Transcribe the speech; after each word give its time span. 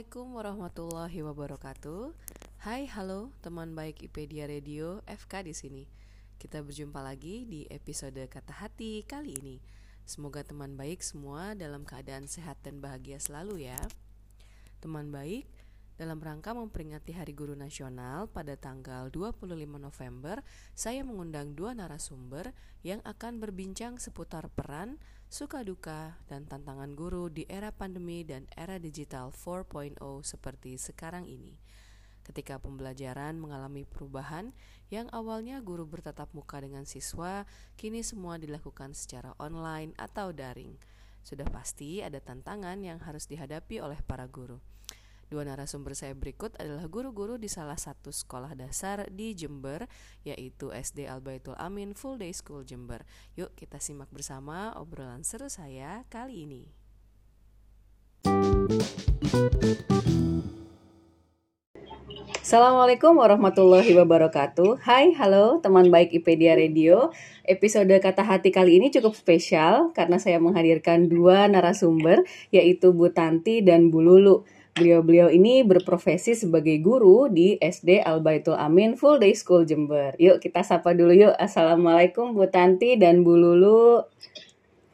Assalamualaikum 0.00 0.32
warahmatullahi 0.32 1.20
wabarakatuh. 1.28 2.16
Hai, 2.64 2.88
halo 2.88 3.36
teman 3.44 3.76
baik 3.76 4.00
IPedia 4.00 4.48
Radio, 4.48 5.04
FK 5.04 5.44
di 5.44 5.52
sini. 5.52 5.84
Kita 6.40 6.64
berjumpa 6.64 7.04
lagi 7.04 7.44
di 7.44 7.68
episode 7.68 8.16
Kata 8.32 8.64
Hati 8.64 9.04
kali 9.04 9.36
ini. 9.36 9.60
Semoga 10.08 10.40
teman 10.40 10.72
baik 10.72 11.04
semua 11.04 11.52
dalam 11.52 11.84
keadaan 11.84 12.24
sehat 12.24 12.56
dan 12.64 12.80
bahagia 12.80 13.20
selalu 13.20 13.68
ya. 13.68 13.76
Teman 14.80 15.12
baik, 15.12 15.44
dalam 16.00 16.16
rangka 16.16 16.56
memperingati 16.56 17.12
Hari 17.12 17.36
Guru 17.36 17.52
Nasional 17.52 18.24
pada 18.24 18.56
tanggal 18.56 19.12
25 19.12 19.52
November, 19.76 20.40
saya 20.72 21.04
mengundang 21.04 21.52
dua 21.52 21.76
narasumber 21.76 22.56
yang 22.80 23.04
akan 23.04 23.36
berbincang 23.36 24.00
seputar 24.00 24.48
peran, 24.48 24.96
suka 25.30 25.62
duka, 25.62 26.18
dan 26.26 26.42
tantangan 26.50 26.90
guru 26.98 27.30
di 27.30 27.46
era 27.46 27.70
pandemi 27.70 28.26
dan 28.26 28.50
era 28.58 28.82
digital 28.82 29.30
4.0 29.30 29.94
seperti 30.26 30.74
sekarang 30.74 31.30
ini. 31.30 31.54
Ketika 32.26 32.58
pembelajaran 32.58 33.38
mengalami 33.38 33.86
perubahan, 33.86 34.50
yang 34.90 35.06
awalnya 35.14 35.62
guru 35.62 35.86
bertatap 35.86 36.34
muka 36.34 36.58
dengan 36.58 36.82
siswa, 36.82 37.46
kini 37.78 38.02
semua 38.02 38.42
dilakukan 38.42 38.90
secara 38.90 39.30
online 39.38 39.94
atau 39.94 40.34
daring. 40.34 40.74
Sudah 41.22 41.46
pasti 41.46 42.02
ada 42.02 42.18
tantangan 42.18 42.82
yang 42.82 42.98
harus 42.98 43.30
dihadapi 43.30 43.78
oleh 43.78 44.02
para 44.02 44.26
guru. 44.26 44.58
Dua 45.30 45.46
narasumber 45.46 45.94
saya 45.94 46.10
berikut 46.18 46.58
adalah 46.58 46.90
guru-guru 46.90 47.38
di 47.38 47.46
salah 47.46 47.78
satu 47.78 48.10
sekolah 48.10 48.58
dasar 48.58 49.06
di 49.14 49.30
Jember, 49.38 49.86
yaitu 50.26 50.74
SD 50.74 51.06
Al 51.06 51.22
Baitul 51.22 51.54
Amin 51.54 51.94
Full 51.94 52.18
Day 52.18 52.34
School 52.34 52.66
Jember. 52.66 53.06
Yuk 53.38 53.54
kita 53.54 53.78
simak 53.78 54.10
bersama 54.10 54.74
obrolan 54.74 55.22
seru 55.22 55.46
saya 55.46 56.02
kali 56.10 56.50
ini. 56.50 56.62
Assalamualaikum 62.42 63.14
warahmatullahi 63.14 63.94
wabarakatuh 63.94 64.82
Hai, 64.82 65.14
halo 65.14 65.62
teman 65.62 65.86
baik 65.94 66.10
IPedia 66.10 66.58
Radio 66.58 67.14
Episode 67.46 67.94
Kata 68.02 68.26
Hati 68.26 68.50
kali 68.50 68.82
ini 68.82 68.90
cukup 68.90 69.14
spesial 69.14 69.94
Karena 69.94 70.18
saya 70.18 70.42
menghadirkan 70.42 71.06
dua 71.06 71.46
narasumber 71.46 72.26
Yaitu 72.50 72.90
Bu 72.90 73.14
Tanti 73.14 73.62
dan 73.62 73.94
Bu 73.94 74.02
Lulu 74.02 74.42
Beliau-beliau 74.78 75.28
ini 75.34 75.66
berprofesi 75.66 76.38
sebagai 76.38 76.78
guru 76.78 77.26
di 77.26 77.58
SD 77.58 78.06
Al 78.06 78.22
Baitul 78.22 78.54
Amin 78.54 78.94
Full 78.94 79.18
Day 79.18 79.34
School 79.34 79.66
Jember. 79.66 80.14
Yuk 80.16 80.38
kita 80.38 80.62
sapa 80.62 80.94
dulu 80.94 81.10
yuk. 81.10 81.34
Assalamualaikum 81.36 82.32
Bu 82.38 82.46
Tanti 82.46 82.94
dan 82.94 83.26
Bu 83.26 83.34
Lulu. 83.34 84.06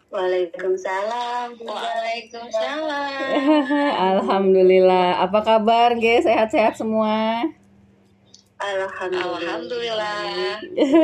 Waalaikumsalam. 0.09 1.60
Waalaikumsalam. 1.60 3.20
Alhamdulillah. 4.16 5.20
Apa 5.20 5.44
kabar, 5.44 5.93
Ge? 6.00 6.25
Sehat-sehat 6.25 6.81
semua? 6.81 7.44
Alhamdulillah. 8.56 9.37
Alhamdulillah. 9.37 10.21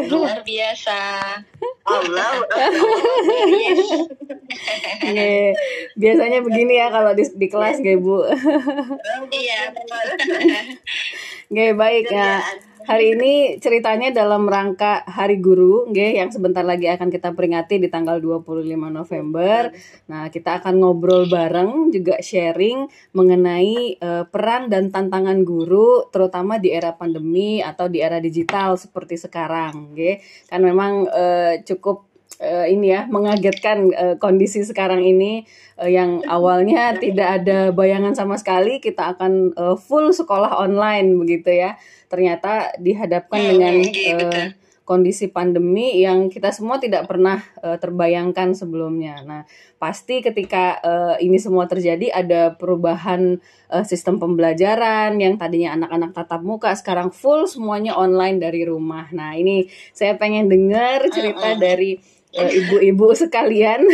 Luar 0.08 0.40
biasa. 0.40 0.98
Allah. 1.84 2.30
Nge, 5.04 5.52
biasanya 6.00 6.38
begini 6.40 6.80
ya 6.80 6.88
kalau 6.88 7.12
di, 7.12 7.28
di 7.36 7.46
kelas, 7.52 7.84
Ge, 7.84 8.00
Bu. 8.00 8.24
Iya. 9.28 9.60
Nge, 11.52 11.66
baik 11.76 12.08
ya. 12.08 12.40
Hari 12.82 13.14
ini 13.14 13.32
ceritanya 13.62 14.10
dalam 14.10 14.50
rangka 14.50 15.06
Hari 15.06 15.38
Guru, 15.38 15.86
nggih, 15.94 16.18
yang 16.18 16.34
sebentar 16.34 16.66
lagi 16.66 16.90
akan 16.90 17.14
kita 17.14 17.30
peringati 17.30 17.78
di 17.78 17.86
tanggal 17.86 18.18
25 18.18 18.74
November. 18.90 19.70
Nah, 20.10 20.26
kita 20.28 20.58
akan 20.58 20.82
ngobrol 20.82 21.30
bareng 21.30 21.94
juga 21.94 22.18
sharing 22.18 22.90
mengenai 23.14 24.02
uh, 24.02 24.24
peran 24.26 24.66
dan 24.66 24.90
tantangan 24.90 25.46
guru 25.46 26.10
terutama 26.10 26.58
di 26.58 26.74
era 26.74 26.90
pandemi 26.90 27.62
atau 27.62 27.86
di 27.86 28.02
era 28.02 28.18
digital 28.18 28.74
seperti 28.74 29.14
sekarang, 29.14 29.94
nggih. 29.94 30.18
Kan 30.50 30.66
memang 30.66 31.06
uh, 31.06 31.62
cukup 31.62 32.11
uh, 32.40 32.64
ini 32.64 32.96
ya 32.96 33.04
mengagetkan 33.04 33.92
uh, 33.92 34.14
kondisi 34.16 34.64
sekarang 34.64 35.04
ini 35.04 35.44
uh, 35.76 35.90
yang 35.90 36.24
awalnya 36.24 36.94
tidak 37.04 37.44
ada 37.44 37.68
bayangan 37.74 38.16
sama 38.16 38.40
sekali 38.40 38.80
kita 38.80 39.12
akan 39.12 39.52
uh, 39.60 39.76
full 39.76 40.14
sekolah 40.14 40.56
online 40.56 41.20
begitu 41.20 41.52
ya 41.52 41.76
ternyata 42.08 42.72
dihadapkan 42.80 43.42
Hmm, 43.42 43.50
dengan 43.50 43.74
uh, 43.82 44.46
kondisi 44.82 45.30
pandemi 45.30 46.02
yang 46.02 46.26
kita 46.26 46.50
semua 46.50 46.82
tidak 46.82 47.06
pernah 47.06 47.40
uh, 47.62 47.78
terbayangkan 47.78 48.52
sebelumnya. 48.52 49.22
Nah, 49.22 49.42
pasti 49.78 50.20
ketika 50.20 50.78
uh, 50.82 51.14
ini 51.22 51.38
semua 51.38 51.70
terjadi 51.70 52.10
ada 52.10 52.52
perubahan 52.58 53.38
uh, 53.70 53.84
sistem 53.86 54.18
pembelajaran 54.18 55.16
yang 55.22 55.38
tadinya 55.38 55.78
anak-anak 55.78 56.10
tatap 56.12 56.42
muka 56.42 56.74
sekarang 56.74 57.14
full 57.14 57.46
semuanya 57.46 57.94
online 57.94 58.42
dari 58.42 58.66
rumah. 58.66 59.06
Nah, 59.14 59.38
ini 59.38 59.70
saya 59.94 60.18
pengen 60.18 60.50
dengar 60.50 61.06
cerita 61.14 61.54
dari 61.56 61.96
uh, 61.96 62.21
ibu-ibu 62.32 63.12
sekalian. 63.12 63.84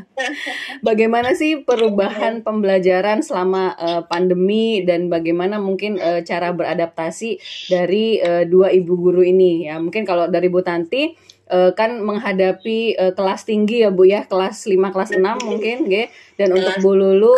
bagaimana 0.86 1.36
sih 1.36 1.62
perubahan 1.62 2.40
pembelajaran 2.40 3.20
selama 3.20 3.76
uh, 3.76 4.02
pandemi 4.08 4.82
dan 4.88 5.12
bagaimana 5.12 5.60
mungkin 5.60 6.00
uh, 6.00 6.24
cara 6.24 6.56
beradaptasi 6.56 7.38
dari 7.68 8.18
uh, 8.24 8.48
dua 8.48 8.72
ibu 8.72 8.96
guru 8.96 9.20
ini 9.20 9.68
ya. 9.68 9.76
Mungkin 9.76 10.08
kalau 10.08 10.32
dari 10.32 10.48
Bu 10.48 10.64
Tanti 10.64 11.12
uh, 11.52 11.76
kan 11.76 12.00
menghadapi 12.00 12.96
uh, 12.96 13.12
kelas 13.12 13.44
tinggi 13.44 13.84
ya 13.84 13.92
Bu 13.92 14.08
ya, 14.08 14.24
kelas 14.24 14.64
5 14.64 14.78
kelas 14.94 15.10
6 15.12 15.20
mungkin 15.44 15.76
nggih. 15.84 16.08
Dan 16.40 16.56
untuk 16.56 16.74
Bu 16.80 16.96
Lulu 16.96 17.36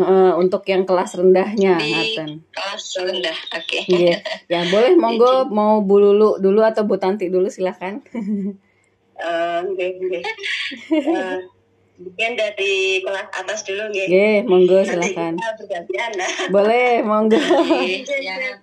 uh, 0.00 0.32
untuk 0.38 0.62
yang 0.70 0.86
kelas 0.86 1.18
rendahnya 1.18 1.76
Di 1.76 1.90
ngaten. 1.92 2.30
kelas 2.54 2.84
rendah. 3.02 3.38
Oke. 3.58 3.78
Nggih. 3.84 4.16
Ya, 4.48 4.60
boleh 4.70 4.94
monggo 4.96 5.44
mau 5.56 5.82
Bu 5.82 6.00
Lulu 6.00 6.38
dulu 6.38 6.60
atau 6.62 6.86
Bu 6.86 6.96
Tanti 6.96 7.28
dulu 7.28 7.50
silahkan. 7.50 8.00
Eh, 9.18 9.58
nggih, 9.74 9.90
nggih. 9.98 10.24
Eh, 10.94 11.38
Mungkin 11.98 12.38
dari 12.38 13.02
kelas 13.02 13.28
atas 13.34 13.66
dulu 13.66 13.90
nggih. 13.90 14.06
Nggih, 14.06 14.36
monggo 14.46 14.78
bergantian 14.86 16.12
nah. 16.14 16.32
Boleh, 16.46 17.02
monggo. 17.02 17.42
Nggih, 17.42 18.06
ya. 18.22 18.62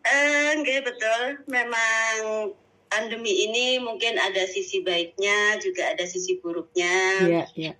Eh, 0.00 0.50
nggih 0.64 0.80
betul. 0.80 1.44
Memang 1.52 2.16
pandemi 2.88 3.44
ini 3.44 3.76
mungkin 3.76 4.16
ada 4.16 4.48
sisi 4.48 4.80
baiknya 4.80 5.60
juga 5.60 5.92
ada 5.92 6.08
sisi 6.08 6.40
buruknya. 6.40 6.96
Iya, 7.28 7.44
iya. 7.60 7.72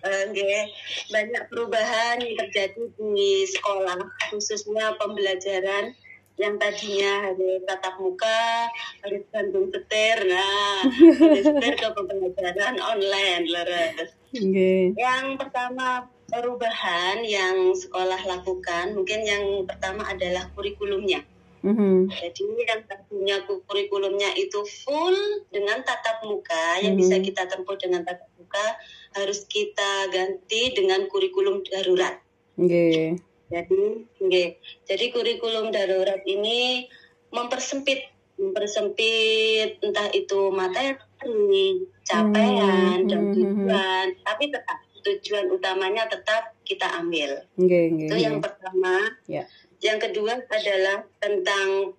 Eh, 0.00 0.22
nggih, 0.28 0.64
banyak 1.08 1.48
perubahan 1.48 2.20
yang 2.20 2.36
terjadi 2.36 2.84
di 3.00 3.48
sekolah 3.48 3.96
khususnya 4.28 4.96
pembelajaran 5.00 5.96
yang 6.38 6.56
tadinya 6.56 7.30
harus 7.30 7.60
tatap 7.66 7.94
muka 8.00 8.68
harus 9.02 9.22
gantung 9.28 9.68
setir 9.68 10.16
nah 10.28 10.86
setir 11.44 11.74
ke 11.76 11.88
pembelajaran 11.94 12.76
online 12.78 13.44
leres 13.48 14.10
Nggih. 14.30 14.94
yang 14.94 15.34
pertama 15.36 16.06
perubahan 16.30 17.26
yang 17.26 17.74
sekolah 17.74 18.22
lakukan 18.22 18.94
mungkin 18.94 19.26
yang 19.26 19.44
pertama 19.66 20.06
adalah 20.06 20.46
kurikulumnya 20.54 21.26
Mhm. 21.60 22.08
jadi 22.08 22.46
yang 22.72 22.80
tadinya 22.88 23.36
kurikulumnya 23.44 24.32
itu 24.32 24.64
full 24.64 25.12
dengan 25.52 25.84
tatap 25.84 26.24
muka 26.24 26.80
yang 26.80 26.96
Mhm. 26.96 27.00
bisa 27.04 27.20
kita 27.20 27.44
tempuh 27.44 27.76
dengan 27.76 28.00
tatap 28.00 28.32
muka 28.40 28.64
harus 29.12 29.44
kita 29.44 30.08
ganti 30.08 30.72
dengan 30.72 31.04
kurikulum 31.04 31.60
darurat 31.68 32.16
Nggih. 32.56 33.20
Jadi, 33.50 33.82
nggih. 34.22 34.50
jadi 34.86 35.04
kurikulum 35.10 35.74
darurat 35.74 36.22
ini 36.24 36.86
mempersempit, 37.34 38.06
mempersempit 38.38 39.82
entah 39.82 40.08
itu 40.14 40.54
materi, 40.54 41.84
capaian, 42.06 43.04
Hmm, 43.04 43.08
dan 43.10 43.20
hmm, 43.28 43.32
tujuan, 43.34 44.06
tapi 44.24 44.44
tetap 44.48 44.78
tujuan 45.00 45.46
utamanya 45.50 46.06
tetap 46.06 46.54
kita 46.64 46.86
ambil. 47.00 47.42
Nggih, 47.58 47.84
nggih. 47.96 48.08
Itu 48.08 48.16
yang 48.16 48.38
nggih. 48.38 48.44
pertama. 48.46 48.96
Ya. 49.26 49.44
Yang 49.80 49.98
kedua 50.10 50.32
adalah 50.44 51.08
tentang 51.18 51.96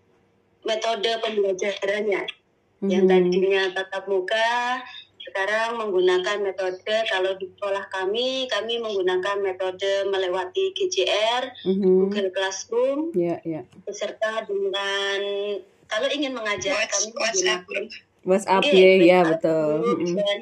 metode 0.64 1.12
pembelajarannya. 1.20 2.24
Yang 2.82 3.04
Mhm. 3.06 3.10
tadinya 3.10 3.64
tatap 3.78 4.10
muka, 4.10 4.82
sekarang 5.32 5.80
menggunakan 5.80 6.38
metode 6.44 6.84
kalau 7.08 7.32
di 7.40 7.48
sekolah 7.48 7.88
kami, 7.88 8.46
kami 8.46 8.78
menggunakan 8.78 9.40
metode 9.40 10.12
melewati 10.12 10.76
GCR, 10.76 11.56
Mhm. 11.64 11.88
Google 12.06 12.30
Classroom, 12.36 13.16
Ya, 13.16 13.40
ya. 13.42 13.64
beserta 13.88 14.44
dengan 14.44 15.20
kalau 15.88 16.08
ingin 16.12 16.36
mengajar 16.36 16.84
kami 16.86 17.16
menggunakan 17.16 17.84
WhatsApp 18.22 18.62
Oke, 18.62 18.76
ya, 18.76 18.92
ya 19.00 19.20
WhatsApp 19.24 19.40
betul. 19.42 19.76
Mhm. 19.98 20.16
dan 20.20 20.38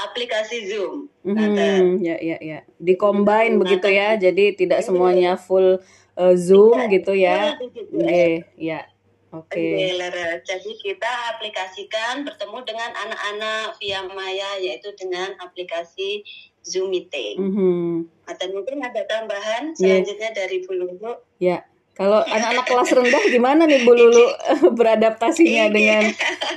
aplikasi 0.00 0.56
Zoom. 0.66 1.06
Mhm, 1.22 2.00
ya 2.00 2.16
ya 2.16 2.36
ya. 2.40 2.58
Dicombine 2.80 3.54
Nah, 3.54 3.60
begitu 3.62 3.86
ya. 3.86 4.16
Jadi 4.16 4.56
tidak 4.56 4.80
Iya. 4.80 4.86
semuanya 4.88 5.32
full 5.36 5.78
uh, 6.16 6.34
Zoom 6.34 6.88
Iya, 6.88 6.90
gitu 6.90 7.12
ya. 7.12 7.40
betul. 7.60 8.00
Nggih, 8.00 8.34
ya. 8.56 8.80
Oke, 9.30 9.94
Lara. 9.94 10.42
Jadi 10.42 10.74
kita 10.82 11.38
aplikasikan 11.38 12.26
bertemu 12.26 12.58
dengan 12.66 12.90
anak-anak 12.98 13.78
via 13.78 14.02
Maya 14.10 14.58
yaitu 14.58 14.90
dengan 14.98 15.38
aplikasi 15.38 16.26
Zoom 16.66 16.90
Meeting. 16.90 17.38
Mhm. 17.38 18.10
Atau 18.26 18.50
mungkin 18.50 18.82
ada 18.82 19.06
tambahan 19.06 19.72
selanjutnya 19.78 20.34
dari 20.34 20.66
Bu 20.66 20.74
Lulu. 20.74 21.14
Ya. 21.38 21.62
Kalau 21.94 22.24
anak-anak 22.24 22.64
kelas 22.64 22.90
rendah 22.96 23.22
gimana 23.28 23.62
nih 23.68 23.84
Bu 23.84 23.92
Lulu 23.92 24.26
beradaptasinya 24.78 25.68
Iya. 25.68 25.74
dengan 25.74 26.02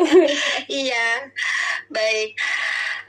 Iya, 0.81 1.08
baik. 1.92 2.30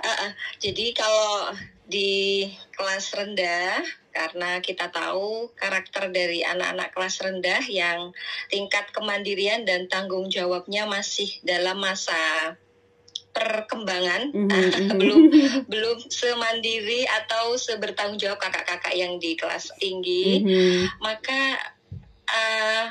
Uh, 0.04 0.08
uh, 0.28 0.30
jadi 0.60 0.92
kalau 0.92 1.54
di 1.86 2.44
kelas 2.74 3.12
rendah, 3.16 3.80
karena 4.14 4.62
kita 4.62 4.94
tahu 4.94 5.50
karakter 5.58 6.14
dari 6.14 6.46
anak-anak 6.46 6.94
kelas 6.94 7.18
rendah 7.18 7.62
yang 7.66 8.14
tingkat 8.46 8.86
kemandirian 8.94 9.66
dan 9.66 9.90
tanggung 9.90 10.30
jawabnya 10.30 10.86
masih 10.86 11.28
dalam 11.42 11.82
masa 11.82 12.54
perkembangan, 13.34 14.30
uh, 14.30 14.38
mhm. 14.38 14.94
belum 15.02 15.20
belum 15.66 15.98
semandiri 16.06 17.02
atau 17.26 17.58
sebertanggung 17.58 18.22
jawab 18.22 18.38
kakak-kakak 18.38 18.94
yang 18.94 19.18
di 19.18 19.34
kelas 19.34 19.74
tinggi 19.82 20.46
Mhm. 20.46 21.02
maka 21.02 21.73
uh, 22.28 22.86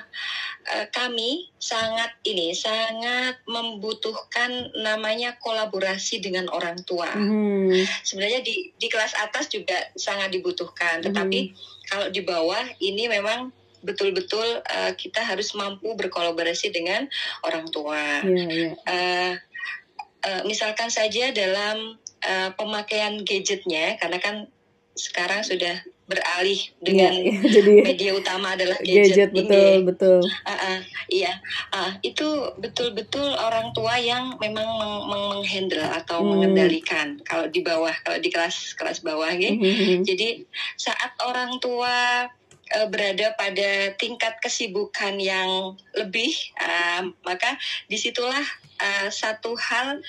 uh, 0.70 0.86
kami 0.92 1.50
sangat 1.60 2.16
ini 2.24 2.56
sangat 2.56 3.40
membutuhkan 3.50 4.72
namanya 4.80 5.36
kolaborasi 5.40 6.24
dengan 6.24 6.48
orang 6.52 6.82
tua. 6.84 7.12
Mhm. 7.14 7.74
Sebenarnya 8.04 8.42
di 8.46 8.72
di 8.78 8.88
kelas 8.88 9.18
atas 9.18 9.50
juga 9.52 9.76
sangat 9.98 10.32
dibutuhkan, 10.32 11.02
Mhm. 11.02 11.06
tetapi 11.10 11.40
kalau 11.90 12.08
di 12.10 12.22
bawah 12.24 12.64
ini 12.80 13.12
memang 13.12 13.52
betul-betul 13.84 14.64
uh, 14.64 14.92
kita 14.96 15.20
harus 15.20 15.52
mampu 15.60 15.92
berkolaborasi 16.00 16.72
dengan 16.72 17.04
orang 17.44 17.68
tua. 17.68 18.24
Ya, 18.24 18.46
ya. 18.48 18.70
Uh, 18.88 19.34
uh, 20.24 20.42
misalkan 20.48 20.88
saja 20.88 21.36
dalam 21.36 22.00
uh, 22.24 22.50
pemakaian 22.56 23.20
gadgetnya, 23.28 24.00
karena 24.00 24.24
kan 24.24 24.36
sekarang 24.96 25.44
sudah 25.44 25.84
beralih 26.04 26.60
Ya, 26.60 26.84
dengan 26.84 27.12
ya. 27.16 27.32
Jadi 27.48 27.74
media 27.80 28.12
utama 28.12 28.60
adalah 28.60 28.76
gadget 28.84 29.30
gadget, 29.30 29.30
betul, 29.32 29.72
ini. 29.80 29.88
betul. 29.88 30.20
Ah, 30.44 30.52
ah, 30.52 30.80
iya, 31.08 31.34
Ah, 31.72 31.96
itu 32.04 32.28
betul-betul 32.60 33.34
orang 33.34 33.72
tua 33.72 33.96
yang 33.96 34.36
memang 34.38 34.68
meng- 34.68 35.06
meng- 35.08 35.30
menghandle 35.40 35.84
atau 35.84 36.20
Hmm. 36.22 36.30
mengendalikan. 36.36 37.08
Kalau 37.24 37.48
di 37.48 37.64
bawah, 37.64 37.94
kalau 38.04 38.20
di 38.20 38.30
kelas 38.30 38.76
kelas 38.76 39.00
bawah, 39.00 39.32
ya. 39.32 39.52
Mhm. 39.52 40.04
Jadi 40.04 40.44
saat 40.76 41.16
orang 41.24 41.60
tua 41.60 42.28
eh, 42.74 42.88
berada 42.90 43.38
pada 43.38 43.94
tingkat 44.02 44.40
kesibukan 44.42 45.20
yang 45.22 45.78
lebih, 45.94 46.34
ah, 46.58 47.06
maka 47.22 47.54
di 47.86 47.96
situlah 47.96 48.42
ah, 48.80 49.08
satu 49.08 49.54
hal 49.54 50.02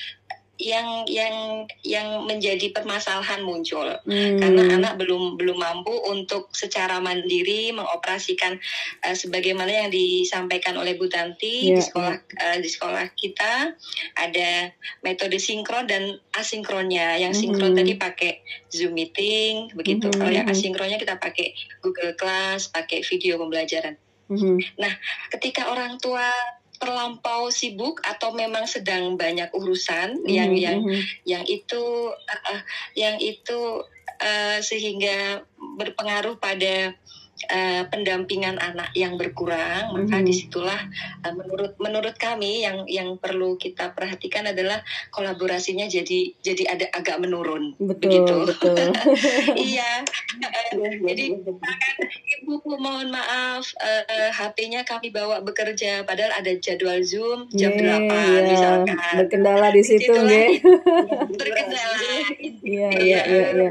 yang 0.54 1.02
yang 1.10 1.66
yang 1.82 2.22
menjadi 2.30 2.70
permasalahan 2.70 3.42
muncul 3.42 3.90
Hmm. 4.06 4.38
karena 4.38 4.78
anak 4.78 5.02
belum 5.02 5.34
belum 5.34 5.58
mampu 5.58 5.90
untuk 6.06 6.54
secara 6.54 7.02
mandiri 7.02 7.74
mengoperasikan 7.74 8.62
eh, 9.02 9.16
sebagaimana 9.18 9.66
yang 9.66 9.90
disampaikan 9.90 10.78
oleh 10.78 10.94
Bu 10.94 11.10
Tanti 11.10 11.74
Ya, 11.74 11.78
di 11.78 11.82
sekolah 11.82 12.14
eh, 12.14 12.58
di 12.62 12.68
sekolah 12.70 13.04
kita 13.18 13.74
ada 14.14 14.50
metode 15.02 15.42
sinkron 15.42 15.90
dan 15.90 16.22
asinkronnya. 16.32 17.18
Yang 17.18 17.42
sinkron 17.42 17.74
Mhm. 17.74 17.78
tadi 17.82 17.92
pakai 17.98 18.32
Zoom 18.70 18.94
meeting 18.94 19.74
begitu. 19.74 20.06
Mhm, 20.06 20.18
Kalau 20.22 20.32
yang 20.32 20.46
mhm. 20.46 20.54
asinkronnya 20.54 20.98
kita 21.02 21.18
pakai 21.18 21.50
Google 21.82 22.14
Class, 22.14 22.70
pakai 22.70 23.02
video 23.02 23.42
pembelajaran. 23.42 23.98
Mhm. 24.30 24.62
Ketika 25.34 25.68
orang 25.68 25.98
tua 25.98 26.30
terlampau 26.78 27.48
sibuk 27.54 28.02
atau 28.02 28.34
memang 28.34 28.66
sedang 28.66 29.14
banyak 29.14 29.50
urusan 29.54 30.26
yang 30.26 30.50
Mhm, 30.52 30.62
yang 30.62 30.78
mhm. 30.82 31.00
yang 31.24 31.44
itu 31.46 31.84
uh, 32.10 32.60
yang 32.98 33.16
itu 33.22 33.82
uh, 34.20 34.58
sehingga 34.60 35.42
berpengaruh 35.56 36.36
pada 36.38 36.94
uh, 37.46 37.82
pendampingan 37.88 38.56
anak 38.56 38.90
yang 38.92 39.14
berkurang 39.14 39.90
maka 39.90 40.16
Mhm. 40.16 40.24
di 40.24 40.32
situlah 40.32 40.80
uh, 41.20 41.32
menurut 41.32 41.74
menurut 41.76 42.14
kami 42.14 42.62
yang 42.62 42.86
yang 42.86 43.16
perlu 43.16 43.54
kita 43.56 43.90
perhatikan 43.90 44.46
adalah 44.46 44.80
kolaborasinya 45.08 45.84
jadi 45.84 46.34
jadi 46.38 46.62
ada 46.68 46.86
agak 46.92 47.18
menurun 47.18 47.74
Betul, 47.76 47.98
begitu 48.00 48.34
betul. 48.46 48.76
iya 49.70 50.02
jadi 51.00 51.24
ibu 52.40 52.52
mohon 52.76 53.08
maaf 53.08 53.64
uh, 53.74 54.04
HP-nya 54.30 54.82
kami 54.82 55.08
bawa 55.08 55.40
bekerja 55.40 56.02
padahal 56.02 56.34
ada 56.34 56.52
jadwal 56.56 57.00
Zoom 57.00 57.46
jam 57.50 57.72
Iya, 57.74 57.98
8 57.98 58.06
iya. 58.06 58.40
misalkan 58.46 58.96
Berkendala 59.18 59.68
di 59.70 59.82
situ, 59.82 60.12
nggih. 60.12 60.62
berkendala 61.34 61.98
Iya, 62.64 62.88
iya, 62.96 63.20
iya, 63.24 63.44
iya. 63.50 63.70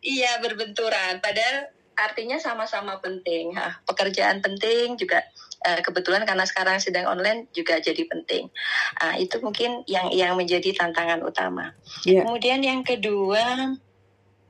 Iya 0.00 0.32
berbenturan, 0.40 1.20
padahal 1.20 1.68
artinya 2.00 2.40
sama-sama 2.40 2.98
penting. 3.04 3.52
Hah, 3.52 3.80
pekerjaan 3.84 4.40
penting 4.40 4.96
juga 4.96 5.20
eh, 5.64 5.80
kebetulan 5.84 6.24
karena 6.24 6.48
sekarang 6.48 6.80
sedang 6.80 7.08
online 7.08 7.52
juga 7.52 7.76
jadi 7.78 8.00
penting. 8.08 8.48
Ah, 8.96 9.20
itu 9.20 9.36
mungkin 9.44 9.84
yang 9.84 10.08
yang 10.10 10.34
menjadi 10.34 10.72
tantangan 10.72 11.20
utama. 11.20 11.76
Iya. 12.08 12.24
Kemudian 12.24 12.64
yang 12.64 12.80
kedua 12.80 13.76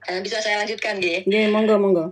eh, 0.06 0.20
bisa 0.22 0.38
saya 0.38 0.62
lanjutkan, 0.62 1.02
G. 1.02 1.26
Nggih, 1.26 1.50
monggo, 1.50 1.76
monggo. 1.76 2.06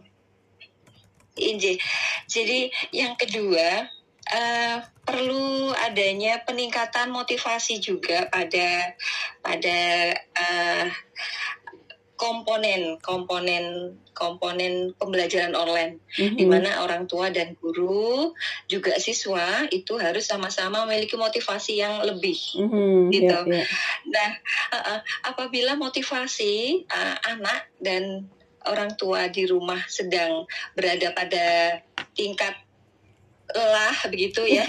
Inji. 1.38 1.78
Jadi 2.26 2.68
yang 2.90 3.14
kedua 3.14 3.86
eh, 4.28 4.76
perlu 5.06 5.72
adanya 5.72 6.42
peningkatan 6.44 7.08
motivasi 7.14 7.80
juga 7.80 8.28
pada 8.28 8.92
pada 9.40 9.78
eh, 10.18 10.86
komponen 12.18 12.98
komponen 13.00 13.94
komponen 14.12 14.92
pembelajaran 14.98 15.54
online 15.54 16.02
Mhm. 16.18 16.36
di 16.36 16.44
mana 16.44 16.82
orang 16.82 17.06
tua 17.06 17.30
dan 17.30 17.54
guru 17.62 18.34
juga 18.66 18.98
siswa 18.98 19.70
itu 19.70 19.94
harus 19.96 20.26
sama-sama 20.26 20.82
memiliki 20.84 21.14
motivasi 21.14 21.78
yang 21.78 22.02
lebih 22.02 22.36
Mhm, 22.58 23.14
gitu. 23.14 23.38
iya, 23.46 23.62
iya. 23.62 23.64
Nah, 24.10 24.30
uh, 24.74 24.76
uh, 24.76 25.00
apabila 25.22 25.78
motivasi 25.78 26.84
uh, 26.90 27.16
anak 27.30 27.70
dan 27.78 28.26
orang 28.66 28.98
tua 28.98 29.30
di 29.30 29.46
rumah 29.46 29.80
sedang 29.86 30.44
berada 30.74 31.14
pada 31.14 31.78
tingkat 32.18 32.58
lelah 33.54 33.96
begitu 34.12 34.44
ya. 34.44 34.64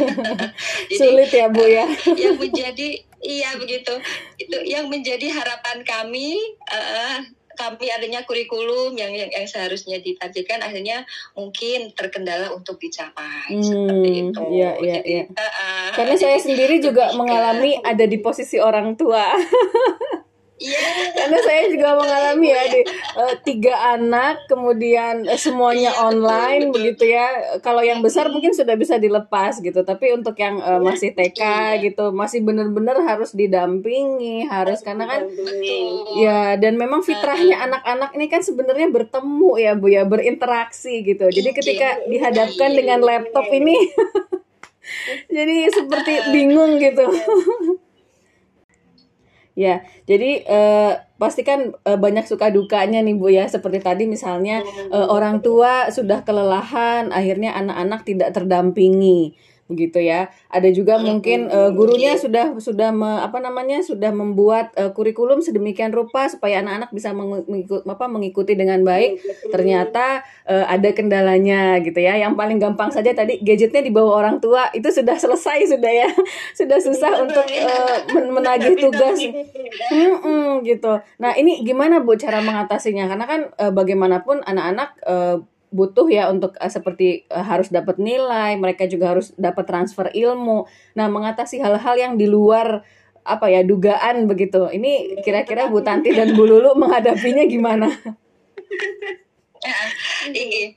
Sulit 1.00 1.32
ya 1.32 1.52
Bu 1.52 1.64
ya. 1.68 1.88
yang 2.16 2.40
menjadi 2.44 3.04
iya 3.20 3.56
begitu. 3.60 4.00
Itu 4.40 4.58
yang 4.64 4.88
menjadi 4.88 5.28
harapan 5.36 5.84
kami 5.84 6.40
eh, 6.72 7.18
kami 7.60 7.92
adanya 7.92 8.24
kurikulum 8.24 8.96
yang 8.96 9.12
yang, 9.12 9.28
yang 9.28 9.44
seharusnya 9.44 10.00
ditargetkan 10.00 10.64
akhirnya 10.64 11.04
mungkin 11.36 11.92
terkendala 11.92 12.56
untuk 12.56 12.80
dicapai 12.80 13.52
seperti 13.60 14.10
Hmm, 14.16 14.32
itu. 14.32 14.42
iya, 14.56 14.72
iya, 14.80 14.96
Jadi, 15.04 15.12
iya. 15.12 15.24
eh, 15.28 15.44
eh, 15.44 15.88
Karena 15.92 16.16
saya 16.16 16.40
jadi 16.40 16.46
sendiri 16.48 16.76
juga 16.80 17.12
mengalami 17.20 17.76
ada 17.92 18.08
di 18.08 18.16
posisi 18.24 18.56
orang 18.64 18.96
tua. 18.96 19.36
Iya. 20.60 21.16
Karena 21.16 21.40
saya 21.40 21.64
juga 21.72 21.90
mengalami 21.96 22.48
ya 22.52 22.64
di 22.68 22.82
eh, 22.84 23.36
tiga 23.48 23.96
anak, 23.96 24.44
kemudian 24.52 25.24
eh, 25.24 25.40
semuanya 25.40 25.90
Iya, 25.90 25.96
betul, 25.96 26.08
online 26.12 26.64
betul. 26.68 26.74
begitu 26.76 27.04
ya. 27.10 27.28
Kalau 27.64 27.82
yang 27.82 28.04
besar 28.04 28.28
mungkin 28.28 28.52
sudah 28.52 28.76
bisa 28.76 29.00
dilepas 29.00 29.64
gitu, 29.64 29.82
tapi 29.88 30.12
untuk 30.12 30.36
yang 30.36 30.60
eh, 30.60 30.80
masih 30.84 31.16
TK 31.16 31.40
Iya. 31.40 31.84
gitu, 31.90 32.12
masih 32.12 32.44
benar-benar 32.44 33.00
harus 33.08 33.32
didampingi, 33.32 34.46
harus 34.52 34.84
karena 34.84 35.08
kan 35.08 35.22
Betul. 35.26 36.20
Ya, 36.20 36.60
dan 36.60 36.76
memang 36.76 37.02
fitrahnya 37.02 37.64
anak-anak 37.64 38.12
ini 38.20 38.28
kan 38.28 38.44
sebenarnya 38.44 38.92
bertemu 38.92 39.52
ya, 39.56 39.72
Bu 39.80 39.88
ya, 39.88 40.04
berinteraksi 40.04 41.02
gitu. 41.08 41.32
Jadi 41.32 41.50
Iya, 41.50 41.58
ketika 41.58 41.90
dihadapkan 42.06 42.70
iya, 42.74 42.78
dengan 42.84 43.00
laptop 43.00 43.48
ini 43.50 43.76
jadi 45.36 45.70
seperti 45.72 46.14
bingung 46.36 46.78
gitu. 46.82 47.06
Ya, 49.60 49.84
jadi 50.08 50.40
eh, 50.48 50.94
pasti 51.20 51.44
kan 51.44 51.76
eh, 51.84 52.00
banyak 52.00 52.24
suka 52.24 52.48
dukanya 52.48 53.04
nih 53.04 53.16
Bu 53.20 53.28
ya. 53.28 53.44
Seperti 53.44 53.84
tadi 53.84 54.08
misalnya 54.08 54.64
eh, 54.88 55.08
orang 55.12 55.44
tua 55.44 55.92
sudah 55.92 56.24
kelelahan, 56.24 57.12
akhirnya 57.12 57.52
anak-anak 57.60 58.08
tidak 58.08 58.32
terdampingi 58.32 59.36
begitu 59.70 60.02
ya. 60.02 60.28
Ada 60.50 60.74
juga 60.74 60.98
mungkin 60.98 61.46
eh, 61.46 61.70
gurunya 61.72 62.18
sudah 62.18 62.58
sudah 62.58 62.90
me- 62.90 63.22
apa 63.22 63.38
namanya 63.38 63.86
sudah 63.86 64.10
membuat 64.10 64.74
eh, 64.74 64.90
kurikulum 64.90 65.46
sedemikian 65.46 65.94
rupa 65.94 66.26
supaya 66.26 66.60
anak-anak 66.60 66.90
bisa 66.90 67.14
mengikut, 67.14 67.86
apa, 67.86 68.06
mengikuti 68.10 68.58
dengan 68.58 68.82
baik. 68.82 69.22
Ternyata 69.54 70.26
eh, 70.50 70.66
ada 70.66 70.90
kendalanya 70.92 71.78
gitu 71.80 72.02
ya. 72.02 72.18
Yang 72.18 72.34
paling 72.34 72.58
gampang 72.58 72.90
saja 72.90 73.14
tadi 73.14 73.38
gadgetnya 73.40 73.86
dibawa 73.86 74.26
orang 74.26 74.42
tua 74.42 74.74
itu 74.74 74.90
sudah 74.90 75.14
selesai 75.16 75.70
sudah 75.70 75.92
ya. 75.94 76.10
sudah 76.60 76.82
susah 76.82 77.22
untuk 77.22 77.46
eh, 77.46 77.98
men- 78.18 78.34
menagih 78.34 78.74
tugas. 78.74 79.22
Mm-mm, 79.94 80.66
gitu. 80.66 80.98
Nah 81.22 81.38
ini 81.38 81.62
gimana 81.62 82.02
bu 82.02 82.18
cara 82.18 82.42
mengatasinya? 82.42 83.06
Karena 83.06 83.26
kan 83.30 83.42
eh, 83.54 83.70
bagaimanapun 83.70 84.42
anak-anak 84.42 84.90
eh, 85.06 85.38
butuh 85.70 86.10
ya 86.10 86.30
untuk 86.34 86.58
eh, 86.58 86.72
seperti 86.72 87.30
eh, 87.30 87.46
harus 87.46 87.70
dapat 87.70 88.02
nilai, 88.02 88.58
mereka 88.58 88.90
juga 88.90 89.14
harus 89.18 89.34
dapat 89.38 89.66
transfer 89.66 90.10
ilmu. 90.14 90.66
Nah 90.98 91.08
mengatasi 91.08 91.62
hal-hal 91.62 91.96
yang 91.98 92.14
di 92.18 92.26
luar 92.26 92.82
apa 93.24 93.46
ya 93.50 93.62
dugaan 93.62 94.26
begitu. 94.26 94.70
Ini 94.70 95.22
kira-kira 95.22 95.70
Bu 95.70 95.86
Tanti 95.86 96.10
dan 96.14 96.34
Bu 96.34 96.50
Lulu 96.50 96.74
menghadapinya 96.78 97.46
gimana? 97.46 97.88
Ini. 100.30 100.74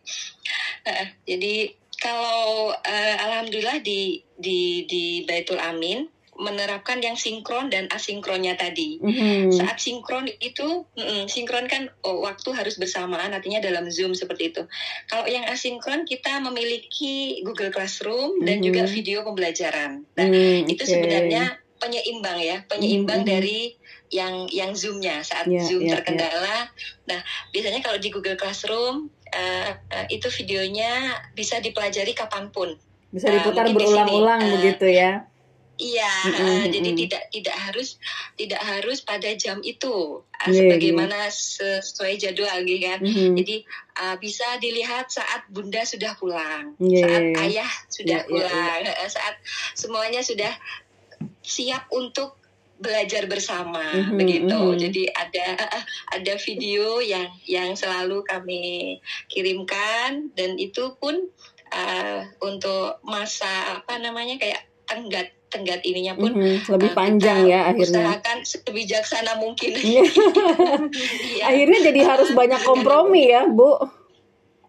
Ah, 0.83 1.07
jadi 1.23 1.71
kalau 2.03 2.75
eh, 2.83 3.17
alhamdulillah 3.17 3.79
di 3.81 4.27
di 4.35 4.83
di 4.91 5.23
Baitul 5.23 5.63
Amin 5.63 6.11
menerapkan 6.33 6.97
yang 7.05 7.13
sinkron 7.13 7.69
dan 7.69 7.93
asinkronnya 7.93 8.57
tadi. 8.57 8.97
Mhm. 8.99 9.53
Saat 9.53 9.79
sinkron 9.79 10.25
itu, 10.41 10.89
mm, 10.97 11.29
sinkron 11.29 11.69
kan 11.69 11.93
oh, 12.03 12.25
waktu 12.25 12.57
harus 12.57 12.81
bersamaan, 12.81 13.37
artinya 13.37 13.61
dalam 13.61 13.93
Zoom 13.93 14.17
seperti 14.17 14.49
itu. 14.49 14.65
Kalau 15.07 15.29
yang 15.29 15.45
asinkron 15.45 16.09
kita 16.09 16.41
memiliki 16.41 17.45
Google 17.45 17.69
Classroom 17.69 18.41
dan 18.41 18.59
Mhm. 18.59 18.65
juga 18.65 18.83
video 18.89 19.19
pembelajaran. 19.23 20.09
Nah, 20.17 20.27
Hmm, 20.27 20.65
itu 20.65 20.83
sebenarnya 20.89 21.53
penyeimbang 21.77 22.39
ya, 22.41 22.57
penyeimbang 22.65 23.27
Mhm. 23.27 23.29
dari 23.29 23.61
yang 24.09 24.47
yang 24.49 24.73
Zoom-nya 24.73 25.21
saat 25.21 25.49
Ya, 25.49 25.61
Zoom 25.65 25.85
ya, 25.85 25.99
terkendala. 25.99 26.69
Nah, 27.09 27.21
biasanya 27.51 27.81
kalau 27.81 27.99
di 28.01 28.09
Google 28.09 28.37
Classroom 28.37 29.11
eh, 29.33 29.73
eh, 29.89 30.07
itu 30.13 30.29
videonya 30.29 31.09
bisa 31.33 31.57
dipelajari 31.57 32.13
kapan 32.13 32.53
pun. 32.53 32.77
bisa 33.09 33.29
Nah, 33.29 33.41
diputar 33.41 33.65
sini, 33.65 33.77
berulang-ulang 33.77 34.41
eh, 34.41 34.51
begitu 34.57 34.87
ya. 34.89 35.13
Iya, 35.81 36.13
Mm-mm, 36.29 36.37
eh, 36.37 36.65
jadi 36.69 36.91
mm-mm. 36.93 37.01
tidak 37.01 37.23
tidak 37.33 37.57
harus 37.57 37.89
tidak 38.37 38.61
harus 38.61 38.99
pada 39.01 39.31
jam 39.35 39.59
itu 39.65 40.21
eh, 40.37 40.53
Iya, 40.53 40.55
sebagaimana 40.61 41.33
sesuai 41.33 42.21
jadwal 42.21 42.61
gitu 42.69 42.81
kan. 42.87 43.01
Mhm. 43.01 43.35
Jadi 43.41 43.57
eh, 43.99 44.17
bisa 44.21 44.47
dilihat 44.61 45.09
saat 45.09 45.49
bunda 45.49 45.81
sudah 45.89 46.13
pulang, 46.21 46.77
Iya. 46.77 47.03
saat 47.03 47.25
ayah 47.49 47.71
sudah 47.89 48.21
Iya, 48.21 48.29
iya, 48.29 48.47
pulang, 48.47 48.81
eh, 48.85 49.11
saat 49.11 49.35
semuanya 49.73 50.21
sudah 50.21 50.53
siap 51.43 51.89
untuk 51.91 52.37
belajar 52.77 53.25
bersama 53.31 53.83
Mhm, 53.97 54.15
begitu. 54.19 54.59
mhm. 54.59 54.79
Jadi 54.79 55.03
ada 55.09 55.47
ada 56.21 56.35
video 56.37 57.01
yang 57.01 57.33
yang 57.49 57.73
selalu 57.79 58.21
kami 58.29 58.99
kirimkan 59.31 60.31
dan 60.37 60.59
itu 60.61 60.95
pun 61.01 61.17
eh, 61.73 62.21
untuk 62.45 63.01
masa 63.03 63.81
apa 63.81 63.97
namanya 63.97 64.37
kayak 64.37 64.69
tenggat 64.85 65.33
tenggat 65.53 65.85
ininya 65.85 66.17
pun 66.17 66.33
Mhm, 66.33 66.73
lebih 66.73 66.91
eh, 66.91 66.97
panjang 66.97 67.39
ya 67.45 67.61
akhirnya. 67.69 68.03
usahakan 68.09 68.39
sebijaksana 68.43 69.33
mungkin. 69.37 69.77
Iya. 69.77 70.03
Iya. 71.37 71.45
akhirnya 71.47 71.79
jadi 71.85 72.01
harus 72.03 72.33
banyak 72.33 72.65
kompromi 72.65 73.29
ya, 73.29 73.45
Bu. 73.45 73.77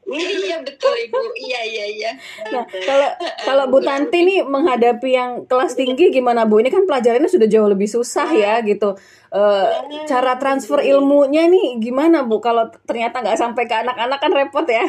iya 0.03 0.59
betul 0.59 0.91
ibu. 0.99 1.15
Iya 1.33 1.61
iya 1.63 1.85
iya. 1.87 2.11
Nah, 2.51 2.67
kalau 2.67 3.09
kalau 3.39 3.65
Bu 3.71 3.79
Tanti 3.79 4.19
nih 4.21 4.43
menghadapi 4.43 5.09
yang 5.09 5.31
kelas 5.47 5.73
tinggi 5.73 6.11
gimana 6.11 6.43
Bu? 6.43 6.59
Ini 6.59 6.67
kan 6.67 6.83
pelajarannya 6.83 7.31
sudah 7.31 7.47
jauh 7.47 7.71
lebih 7.71 7.87
susah 7.87 8.27
ya 8.29 8.59
gitu. 8.61 8.99
Eh, 9.31 9.65
cara 10.03 10.35
transfer 10.35 10.83
ilmunya 10.83 11.47
nih 11.47 11.79
gimana 11.79 12.21
Bu? 12.21 12.37
Kalau 12.37 12.67
ternyata 12.83 13.23
nggak 13.23 13.39
sampai 13.39 13.63
ke 13.63 13.75
anak-anak 13.79 14.19
kan 14.19 14.31
repot 14.31 14.67
ya. 14.67 14.83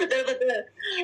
Betul 0.00 0.22
betul 0.24 0.58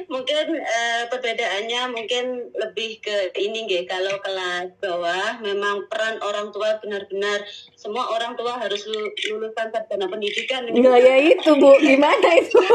mungkin 0.08 0.56
eh, 0.56 1.02
perbedaannya 1.12 1.82
mungkin 1.92 2.24
lebih 2.56 3.04
ke 3.04 3.36
ini 3.36 3.68
nggih 3.68 3.84
kalau 3.84 4.16
kelas 4.24 4.72
bawah 4.80 5.36
memang 5.44 5.84
peran 5.92 6.16
orang 6.24 6.48
tua 6.50 6.80
benar-benar 6.80 7.44
semua 7.76 8.08
orang 8.16 8.32
tua 8.40 8.56
harus 8.56 8.88
lu- 8.88 9.12
lulusan 9.28 9.68
sarjana 9.68 10.08
pendidikan 10.08 10.64
Nah 10.72 10.96
ya 10.96 11.16
itu 11.20 11.50
Bu, 11.60 11.76
gimana 11.80 12.28
itu? 12.40 12.58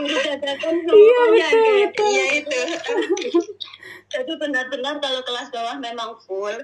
Iya, 0.00 0.26
semuanya 0.88 1.46
betul, 1.50 1.60
gitu. 1.60 1.80
betul. 1.84 2.08
iya 2.10 2.24
itu 2.40 2.60
jadi 4.10 4.32
benar-benar 4.40 4.94
kalau 4.98 5.20
kelas 5.22 5.48
bawah 5.54 5.76
memang 5.78 6.18
full 6.24 6.56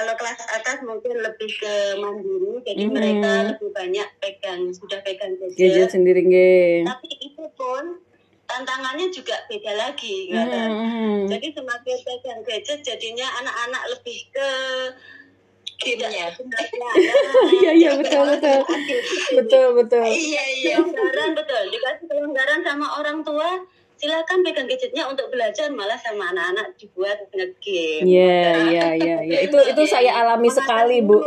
kalau 0.00 0.16
kelas 0.16 0.40
atas 0.48 0.80
mungkin 0.80 1.12
lebih 1.12 1.50
ke 1.52 1.74
mandiri 2.00 2.56
jadi 2.64 2.84
Mhm. 2.88 2.92
mereka 2.96 3.32
lebih 3.52 3.68
banyak 3.68 4.08
pegang 4.16 4.60
sudah 4.72 4.96
pegang 5.04 5.36
Gadget 5.36 5.92
sendiri 5.92 6.24
nge. 6.24 6.88
tapi 6.88 7.08
itu 7.20 7.44
pun 7.52 8.00
tantangannya 8.48 9.12
juga 9.12 9.44
beda 9.44 9.72
lagi 9.76 10.32
ya 10.32 10.42
kan? 10.42 10.70
Hmm. 10.72 11.20
jadi 11.28 11.52
semakin 11.52 11.96
pegang 12.00 12.40
gadget 12.42 12.80
jadinya 12.80 13.28
anak-anak 13.38 13.82
lebih 13.92 14.18
ke 14.32 14.48
Gamenya. 15.80 16.28
Iya 17.56 17.72
iya 17.72 17.90
betul 17.96 18.24
betul 18.28 18.60
betul 19.32 19.66
betul. 19.80 20.04
Iya 20.04 20.44
iya. 20.54 20.74
kelonggaran 20.76 21.32
betul 21.32 21.62
dikasih 21.72 22.04
kelonggaran 22.04 22.60
sama 22.60 23.00
orang 23.00 23.24
tua 23.24 23.64
silakan 24.00 24.40
pegang 24.40 24.64
gadgetnya 24.64 25.04
untuk 25.04 25.28
belajar 25.28 25.68
malah 25.68 26.00
sama 26.00 26.32
anak-anak 26.32 26.72
dibuat 26.74 27.20
ngegame 27.30 28.08
Iya 28.08 28.40
iya 28.72 28.86
iya 28.96 29.16
iya. 29.20 29.38
Itu 29.44 29.60
itu 29.60 29.82
saya 29.84 30.24
alami 30.24 30.48
sekali 30.48 31.04
Bu. 31.04 31.20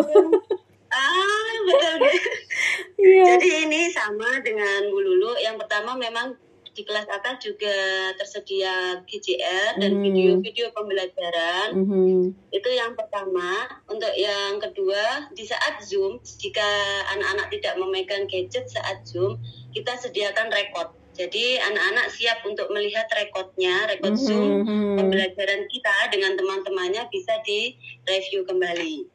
ah 0.89 1.53
betul 1.63 1.95
Iya. 3.03 3.35
Jadi 3.35 3.67
ini 3.67 3.81
sama 3.91 4.39
dengan 4.39 4.87
Bu 4.87 4.97
Lulu. 4.97 5.35
Yang 5.35 5.59
pertama 5.59 5.91
memang 5.93 6.39
di 6.73 6.81
kelas 6.81 7.05
atas 7.05 7.37
juga 7.37 7.75
tersedia 8.15 8.97
GCR 9.03 9.77
dan 9.77 9.93
Hmm. 9.93 10.01
video-video 10.01 10.71
pembelajaran. 10.71 11.75
Mhm. 11.75 12.49
Itu 12.49 12.69
yang 12.71 12.95
pertama. 12.95 13.67
Untuk 13.85 14.09
yang 14.15 14.57
kedua, 14.57 15.29
di 15.29 15.43
saat 15.43 15.83
Zoom, 15.83 16.17
jika 16.23 16.65
anak-anak 17.13 17.51
tidak 17.51 17.77
memegang 17.77 18.25
gadget 18.25 18.65
saat 18.65 19.05
Zoom, 19.05 19.37
kita 19.69 19.93
sediakan 19.93 20.49
rekod. 20.49 20.95
Jadi 21.13 21.61
anak-anak 21.61 22.09
siap 22.09 22.41
untuk 22.41 22.73
melihat 22.73 23.05
rekodnya, 23.13 23.85
rekod 23.85 24.17
Zoom 24.17 24.65
Mhm. 24.65 24.97
pembelajaran 24.97 25.69
kita 25.69 25.95
dengan 26.09 26.33
teman-temannya 26.33 27.05
bisa 27.13 27.37
di-review 27.45 28.41
kembali. 28.49 29.05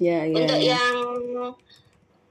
Ya 0.00 0.24
ya. 0.24 0.36
Untuk 0.36 0.60
ya. 0.60 0.76
yang 0.76 0.96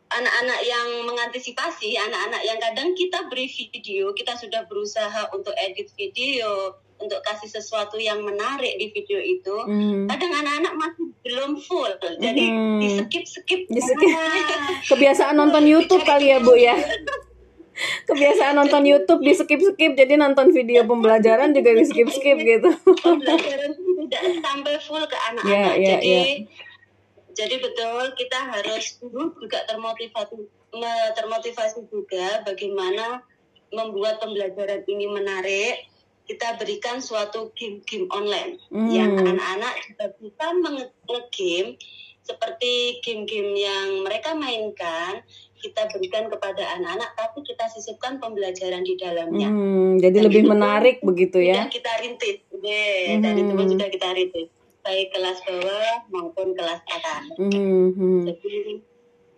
anak-anak 0.09 0.59
yang 0.65 0.87
mengantisipasi, 1.05 1.93
anak-anak 1.97 2.41
yang 2.41 2.57
kadang 2.57 2.97
kita 2.97 3.29
beri 3.29 3.45
video, 3.45 4.09
kita 4.13 4.33
sudah 4.37 4.65
berusaha 4.65 5.29
untuk 5.33 5.53
edit 5.53 5.89
video, 5.93 6.77
untuk 6.99 7.21
kasih 7.23 7.47
sesuatu 7.47 7.95
yang 7.95 8.19
menarik 8.25 8.73
di 8.75 8.89
video 8.89 9.21
itu. 9.21 9.55
Mhm. 9.69 10.09
Kadang 10.09 10.33
anak-anak 10.33 10.73
masih 10.75 11.05
belum 11.23 11.51
full, 11.61 11.93
jadi 12.17 12.43
Mhm. 12.45 12.77
di 12.81 12.87
skip 12.97 13.25
skip. 13.25 13.61
Di-skip. 13.73 14.09
Kebiasaan 14.89 15.37
nonton 15.37 15.69
YouTube 15.69 16.01
kali 16.03 16.33
ya 16.33 16.41
Bu 16.41 16.57
ya. 16.57 16.73
Kebiasaan 18.07 18.55
nonton 18.55 18.83
YouTube 18.83 19.23
di 19.23 19.33
skip 19.35 19.61
skip 19.61 19.95
jadi 19.95 20.19
nonton 20.19 20.51
video 20.51 20.83
pembelajaran 20.83 21.55
juga 21.55 21.75
di 21.75 21.83
skip 21.87 22.09
skip 22.11 22.37
gitu 22.39 22.69
pembelajaran 23.03 23.71
tidak 24.09 24.41
sampai 24.41 24.75
full 24.81 25.05
ke 25.05 25.17
anak-anak. 25.29 25.53
Ya, 25.53 25.65
ya, 25.77 25.87
jadi 25.95 26.09
ya. 26.09 26.25
jadi 27.37 27.55
betul 27.61 28.01
kita 28.17 28.39
harus 28.49 28.97
guru 28.97 29.31
juga 29.37 29.61
termotivasi 29.69 30.35
termotivasi 31.13 31.79
juga 31.89 32.41
bagaimana 32.45 33.21
membuat 33.69 34.17
pembelajaran 34.17 34.81
ini 34.89 35.05
menarik. 35.05 35.85
Kita 36.29 36.61
berikan 36.61 37.01
suatu 37.01 37.49
game-game 37.57 38.05
online 38.13 38.61
Hmm. 38.69 38.85
yang 38.93 39.17
anak-anak 39.17 39.81
juga 39.81 40.05
bisa 40.21 40.45
menge-game 40.61 41.73
seperti 42.21 43.01
game-game 43.01 43.57
yang 43.57 44.05
mereka 44.05 44.37
mainkan 44.37 45.25
kita 45.59 45.91
berikan 45.91 46.31
kepada 46.31 46.63
anak-anak 46.79 47.11
tapi 47.13 47.43
kita 47.43 47.67
sisipkan 47.67 48.17
pembelajaran 48.17 48.81
di 48.81 48.95
dalamnya. 48.95 49.47
Hmm, 49.51 49.99
jadi 49.99 50.23
Dan 50.23 50.25
lebih 50.31 50.43
menarik 50.47 50.97
begitu 51.03 51.43
ya 51.43 51.67
kita 51.67 51.91
rintis, 51.99 52.39
Deh, 52.49 53.19
dan 53.19 53.35
itu 53.35 53.51
pun 53.53 53.65
Mhm. 53.67 53.73
sudah 53.75 53.87
kita 53.91 54.07
rintis, 54.15 54.47
baik 54.81 55.07
kelas 55.11 55.37
bawah 55.43 55.95
maupun 56.09 56.47
kelas 56.55 56.81
atas. 56.87 57.23
Hmm, 57.37 57.91
hmm. 57.93 58.19
Jadi, 58.25 58.55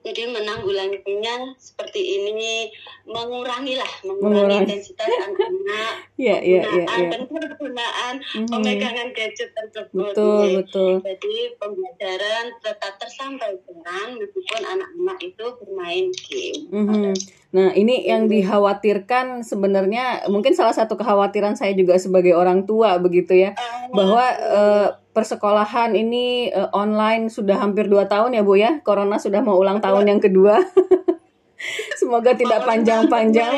jadi 0.01 0.33
menanggulanginya 0.33 1.53
seperti 1.57 2.01
ini, 2.01 2.73
mengurangi 3.05 3.77
lah, 3.77 3.91
mengurangi 4.01 4.65
intensitas 4.65 5.05
anak-anak, 5.07 5.93
ya 6.27 6.37
ya 6.41 6.61
ya 6.65 6.85
penggunaan 6.85 7.21
penggunaan 7.21 8.15
Mhm. 8.33 8.49
pemegangan 8.49 9.09
gadget 9.13 9.49
tersebut. 9.53 10.13
betul 10.13 10.41
Deh. 10.41 10.51
betul 10.57 10.93
Jadi 11.01 11.35
pembelajaran 11.57 12.45
tetap 12.59 12.93
tersampaikan 12.97 14.07
meskipun 14.17 14.61
anak-anak 14.63 15.17
itu 15.21 15.45
bermain 15.57 16.05
game. 16.13 16.61
Mhm. 16.69 17.13
Nah, 17.51 17.75
ini 17.75 18.07
yang 18.07 18.31
dikhawatirkan 18.31 19.43
sebenarnya 19.43 20.23
mungkin 20.31 20.55
salah 20.55 20.71
satu 20.71 20.95
kekhawatiran 20.95 21.59
saya 21.59 21.75
juga 21.75 21.99
sebagai 21.99 22.31
orang 22.31 22.63
tua 22.63 22.95
begitu 22.95 23.35
ya, 23.35 23.51
bahwa 23.91 24.23
eh, 24.31 24.87
persekolahan 25.11 25.91
ini 25.91 26.47
eh, 26.47 26.69
online 26.71 27.27
sudah 27.27 27.59
hampir 27.59 27.91
dua 27.91 28.07
tahun 28.07 28.39
ya 28.39 28.41
Bu 28.47 28.55
ya, 28.55 28.79
Corona 28.87 29.19
sudah 29.19 29.43
mau 29.43 29.59
ulang 29.59 29.83
tahun 29.83 30.07
yang 30.07 30.21
kedua. 30.23 30.63
Semoga 31.99 32.33
tidak 32.33 32.65
panjang-panjang. 32.65 33.53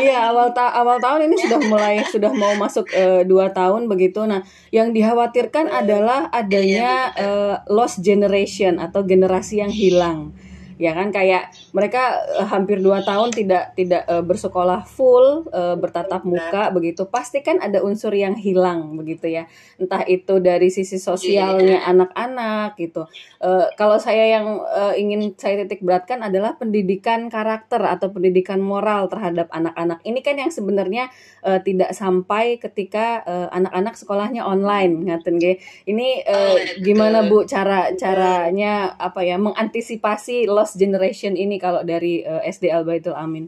Iya, 0.00 0.32
awal 0.32 0.56
ta 0.56 0.72
awal 0.72 0.96
tahun 1.02 1.28
ini 1.28 1.36
sudah 1.36 1.60
mulai 1.68 2.00
sudah 2.08 2.32
mau 2.32 2.56
masuk 2.56 2.88
eh, 2.94 3.26
dua 3.28 3.52
tahun 3.52 3.90
begitu. 3.90 4.24
Nah, 4.24 4.46
yang 4.72 4.94
dikhawatirkan 4.94 5.68
adalah 5.68 6.30
adanya 6.32 7.12
eh, 7.12 7.54
lost 7.68 8.00
generation 8.00 8.78
atau 8.80 9.02
generasi 9.04 9.60
yang 9.60 9.68
hilang. 9.74 10.32
Ya 10.80 10.96
kan 10.96 11.12
kayak 11.12 11.52
mereka 11.72 12.20
eh, 12.36 12.46
hampir 12.46 12.84
dua 12.84 13.00
tahun 13.00 13.32
tidak 13.32 13.72
tidak 13.74 14.04
eh, 14.04 14.20
bersekolah 14.20 14.84
full 14.84 15.48
eh, 15.48 15.76
bertatap 15.80 16.22
muka 16.22 16.68
begitu. 16.70 17.08
Pasti 17.08 17.40
kan 17.40 17.58
ada 17.58 17.80
unsur 17.80 18.12
yang 18.12 18.36
hilang 18.36 18.92
begitu 18.94 19.32
ya. 19.32 19.48
Entah 19.80 20.04
itu 20.04 20.38
dari 20.38 20.68
sisi 20.68 21.00
sosialnya 21.00 21.82
anak-anak 21.88 22.76
gitu. 22.76 23.08
Eh, 23.40 23.66
kalau 23.80 23.96
saya 23.96 24.36
yang 24.38 24.60
eh, 24.68 25.00
ingin 25.00 25.32
saya 25.40 25.64
titik 25.64 25.80
beratkan 25.80 26.20
adalah 26.20 26.60
pendidikan 26.60 27.32
karakter 27.32 27.80
atau 27.88 28.12
pendidikan 28.12 28.60
moral 28.60 29.08
terhadap 29.08 29.48
anak-anak. 29.48 30.04
Ini 30.04 30.20
kan 30.20 30.36
yang 30.36 30.52
sebenarnya 30.52 31.08
eh, 31.40 31.60
tidak 31.64 31.96
sampai 31.96 32.60
ketika 32.60 33.24
eh, 33.24 33.48
anak-anak 33.48 33.96
sekolahnya 33.96 34.44
online, 34.44 35.08
ngaten 35.08 35.40
nggih. 35.40 35.56
Ini 35.88 36.08
eh, 36.20 36.56
gimana 36.84 37.24
Bu 37.24 37.48
cara 37.48 37.96
caranya 37.96 38.92
apa 39.00 39.24
ya 39.24 39.40
mengantisipasi 39.40 40.44
lost 40.52 40.76
generation 40.76 41.32
ini 41.32 41.61
kalau 41.62 41.86
dari 41.86 42.26
eh, 42.26 42.42
SD 42.44 42.66
Al 42.68 42.82
Baitul 42.82 43.14
Amin? 43.14 43.46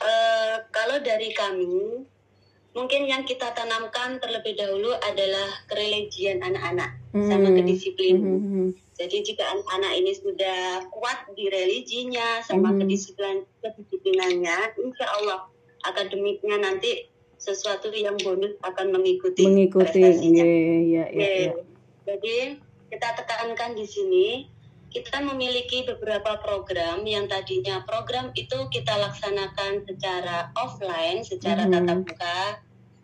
Eh, 0.00 0.54
kalau 0.70 0.96
dari 1.02 1.34
kami, 1.34 2.06
mungkin 2.72 3.02
yang 3.04 3.26
kita 3.26 3.52
tanamkan 3.52 4.16
terlebih 4.16 4.56
dahulu 4.56 4.94
adalah 5.02 5.48
kereligian 5.66 6.40
anak-anak 6.40 6.96
sama 7.26 7.50
Hmm. 7.50 7.56
kedisiplinan. 7.58 8.22
Mhm. 8.38 8.66
Jadi 8.94 9.16
jika 9.24 9.42
anak-anak 9.42 9.92
ini 9.96 10.12
sudah 10.12 10.60
kuat 10.88 11.24
di 11.34 11.48
religinya 11.48 12.40
sama 12.40 12.70
Mhm. 12.72 12.78
kedisiplinan 12.80 13.38
kedisiplinannya, 13.58 14.56
insya 14.78 15.06
Allah 15.18 15.48
akademiknya 15.82 16.60
nanti 16.60 17.08
sesuatu 17.40 17.88
yang 17.90 18.20
bonus 18.20 18.52
akan 18.60 18.92
mengikuti 18.92 19.48
Mengikuti, 19.48 20.00
prestasinya. 20.04 20.44
iya, 20.44 20.76
iya, 20.80 21.04
Oke. 21.08 21.32
iya. 21.40 21.52
Jadi 22.04 22.36
kita 22.92 23.08
tekankan 23.16 23.72
di 23.72 23.86
sini 23.88 24.26
kita 24.90 25.22
memiliki 25.22 25.86
beberapa 25.86 26.36
program 26.42 27.06
yang 27.06 27.30
tadinya 27.30 27.86
program 27.86 28.34
itu 28.34 28.66
kita 28.74 28.98
laksanakan 28.98 29.86
secara 29.86 30.50
offline, 30.58 31.22
secara 31.22 31.64
Mhm. 31.64 31.72
tatap 31.72 31.98
muka, 32.02 32.38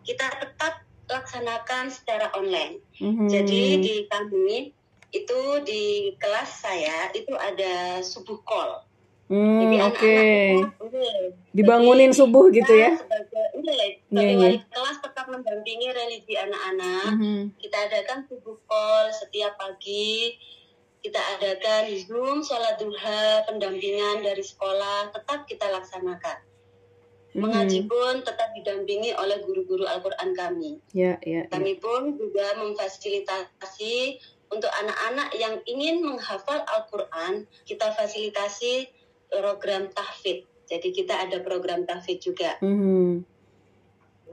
kita 0.03 0.27
tetap 0.43 0.73
laksanakan 1.07 1.87
secara 1.87 2.27
online. 2.35 2.83
Mhm. 2.99 3.31
Jadi 3.31 3.63
di 3.79 3.95
kami 4.11 4.75
itu 5.15 5.39
di 5.63 6.11
kelas 6.19 6.67
saya 6.67 7.07
itu 7.15 7.31
ada 7.39 8.03
subuh 8.03 8.43
call. 8.43 8.83
Hmm, 9.27 9.59
Jadi 9.59 9.75
oke. 9.83 9.99
anak-anak 9.99 10.71
itu, 10.71 10.85
iya. 10.87 11.15
Dibangunin 11.51 12.11
Jadi 12.11 12.19
subuh 12.19 12.47
gitu 12.47 12.71
ya. 12.71 12.95
Sebagai, 12.95 13.45
iya, 13.59 13.73
Iya, 13.75 13.87
sebagai 14.07 14.31
iya. 14.31 14.39
wali 14.39 14.59
kelas 14.71 14.97
tetap 15.03 15.25
mendampingi 15.27 15.87
religi 15.91 16.35
anak-anak. 16.39 17.11
Mhm. 17.11 17.39
Kita 17.59 17.77
adakan 17.91 18.19
subuh 18.27 18.55
call 18.67 19.11
setiap 19.11 19.59
pagi. 19.59 20.35
Kita 21.01 21.21
adakan 21.37 21.93
Zoom, 22.03 22.41
sholat 22.41 22.81
duha, 22.81 23.45
pendampingan 23.45 24.25
dari 24.25 24.43
sekolah, 24.43 25.13
tetap 25.13 25.45
kita 25.45 25.69
laksanakan. 25.69 26.37
Mhm. 27.37 27.41
Mengaji 27.43 27.79
pun 27.85 28.25
tetap 28.25 28.49
didampingi 28.57 29.13
oleh 29.13 29.37
guru-guru 29.45 29.85
Al-Quran 29.85 30.33
kami. 30.33 30.81
Ya, 30.91 31.21
ya, 31.21 31.45
ya. 31.45 31.53
Kami 31.53 31.77
pun 31.77 32.17
juga 32.17 32.57
memfasilitasi 32.57 34.17
untuk 34.49 34.71
anak-anak 34.73 35.29
yang 35.37 35.59
ingin 35.69 36.01
menghafal 36.01 36.65
Al-Quran, 36.65 37.45
kita 37.67 37.93
fasilitasi 37.93 38.89
program 39.29 39.91
tahfidz. 39.91 40.47
Jadi 40.67 40.89
kita 40.91 41.13
ada 41.29 41.39
program 41.43 41.85
tahfidz 41.85 42.25
juga. 42.25 42.57
Mhm. 42.59 43.23